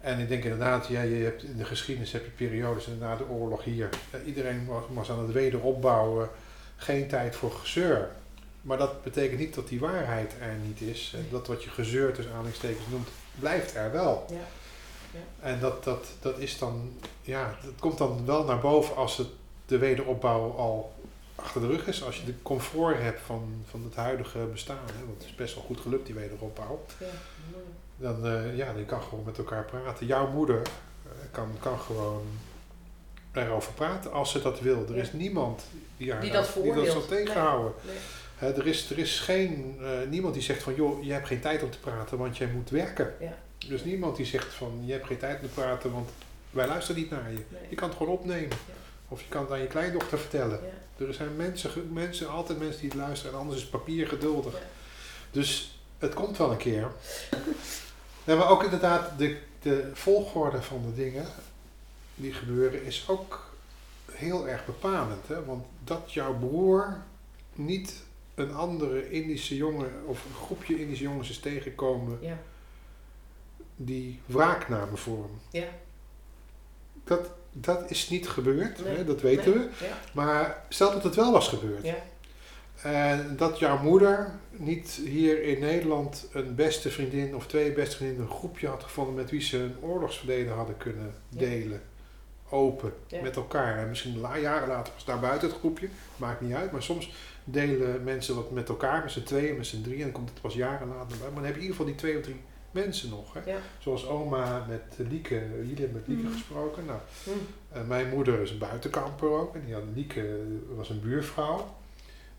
[0.00, 3.28] En ik denk inderdaad, ja, je hebt in de geschiedenis heb je periodes, na de
[3.28, 3.88] oorlog hier,
[4.24, 6.28] iedereen was, was aan het wederopbouwen,
[6.76, 8.08] geen tijd voor gezeur.
[8.62, 11.12] Maar dat betekent niet dat die waarheid er niet is.
[11.16, 11.26] En.
[11.30, 14.26] Dat wat je gezeur tussen aanhalingstekens noemt, blijft er wel.
[14.30, 14.36] Ja.
[15.40, 16.92] En dat, dat, dat is dan,
[17.22, 19.28] ja, dat komt dan wel naar boven als het
[19.66, 20.94] de wederopbouw al
[21.34, 22.04] achter de rug is.
[22.04, 24.86] Als je de comfort hebt van, van het huidige bestaan.
[24.86, 26.84] Hè, want het is best wel goed gelukt, die wederopbouw.
[27.00, 27.06] ja.
[27.96, 30.06] Dan, eh, ja, je kan gewoon met elkaar praten.
[30.06, 30.62] Jouw moeder
[31.04, 32.26] eh, kan, kan gewoon
[33.32, 34.86] erover praten als ze dat wil.
[34.88, 35.66] Er is niemand
[35.96, 37.72] die haar Die dat die dat zal tegenhouden.
[37.86, 38.52] Nee.
[38.52, 41.62] Er, is, er is geen, eh, niemand die zegt van, joh, je hebt geen tijd
[41.62, 43.14] om te praten, want jij moet werken.
[43.20, 43.38] Ja.
[43.58, 46.10] Er is niemand die zegt van, je hebt geen tijd om te praten, want
[46.50, 47.44] wij luisteren niet naar je.
[47.48, 47.60] Nee.
[47.68, 48.56] Je kan het gewoon opnemen.
[48.66, 48.74] Ja.
[49.08, 50.60] Of je kan het aan je kleindochter vertellen.
[50.98, 51.06] Ja.
[51.06, 54.54] Er zijn mensen, mensen, altijd mensen die het luisteren en anders is papier geduldig.
[55.30, 56.90] Dus het komt wel een keer.
[58.24, 61.26] Nee, maar ook inderdaad, de, de volgorde van de dingen
[62.14, 63.50] die gebeuren is ook
[64.12, 65.28] heel erg bepalend.
[65.28, 65.44] Hè?
[65.44, 67.02] Want dat jouw broer
[67.52, 68.02] niet
[68.34, 72.38] een andere Indische jongen of een groepje Indische jongens is tegengekomen Ja.
[73.76, 75.40] die wraak namen voor hem.
[75.62, 75.68] Ja.
[77.04, 78.96] Dat, dat is niet gebeurd, Nee.
[78.96, 79.04] hè?
[79.04, 79.68] dat weten Nee.
[79.78, 79.84] we.
[79.84, 79.98] Ja.
[80.12, 81.84] Maar stel dat het wel was gebeurd.
[81.84, 81.96] Ja.
[82.82, 88.26] En dat jouw moeder niet hier in Nederland een beste vriendin of twee beste vriendinnen,
[88.26, 91.38] een groepje had gevonden met wie ze een oorlogsverleden hadden kunnen Ja.
[91.38, 91.80] delen.
[92.50, 93.22] Open, Ja.
[93.22, 93.78] met elkaar.
[93.78, 96.72] En misschien la- jaren later was daar buiten het groepje, maakt niet uit.
[96.72, 97.12] Maar soms
[97.44, 99.98] delen mensen wat met elkaar, met z'n tweeën, met z'n drieën.
[99.98, 101.26] En dan komt het pas jaren later bij.
[101.26, 103.34] Maar dan heb je in ieder geval die twee of drie mensen nog.
[103.34, 103.50] Hè?
[103.50, 103.56] Ja.
[103.78, 106.32] Zoals oma met Lieke, jullie hebben met Lieke Mhm.
[106.32, 106.84] gesproken.
[106.84, 107.30] Nou, Hm.
[107.72, 109.54] eh, mijn moeder is een buitenkamper ook.
[109.54, 110.38] En die had Lieke
[110.76, 111.74] was een buurvrouw.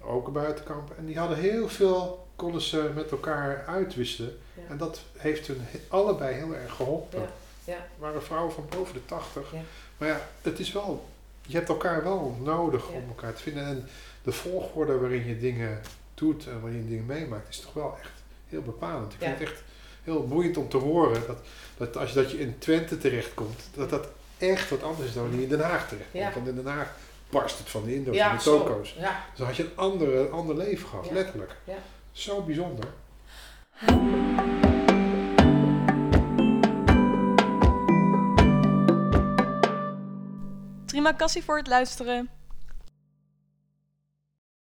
[0.08, 0.98] Ook een buitenkamper.
[0.98, 4.38] En die hadden heel veel, konden ze met elkaar uitwisselen.
[4.54, 4.62] Ja.
[4.70, 7.20] En dat heeft hun allebei heel erg geholpen.
[7.22, 7.88] Ja, ja.
[7.98, 9.52] waren vrouwen van boven de tachtig.
[9.52, 9.62] Ja.
[9.98, 11.06] Maar ja, het is wel,
[11.42, 13.66] je hebt elkaar wel nodig om elkaar te vinden.
[13.66, 13.88] En
[14.24, 15.82] de volgorde waarin je dingen
[16.14, 18.12] doet en waarin je dingen meemaakt, is toch wel echt
[18.50, 19.14] heel bepalend.
[19.14, 19.64] Ik vind het echt
[20.04, 21.22] heel boeiend om te horen.
[21.28, 21.38] Dat,
[21.78, 25.24] dat als je, dat je in Twente terechtkomt, dat dat echt wat anders is dan
[25.24, 26.34] wanneer je in Den Haag terechtkomt.
[26.34, 26.96] Want in Den Haag
[27.30, 28.58] barst het van de Indo's en de zo.
[28.64, 28.96] toko's.
[29.00, 29.24] Ja.
[29.30, 31.14] Dus dan had je een andere, ander leven gehad, Ja.
[31.14, 31.56] letterlijk.
[31.64, 31.76] Ja.
[32.12, 32.88] Zo bijzonder.
[40.86, 42.30] Terima kassie voor het luisteren.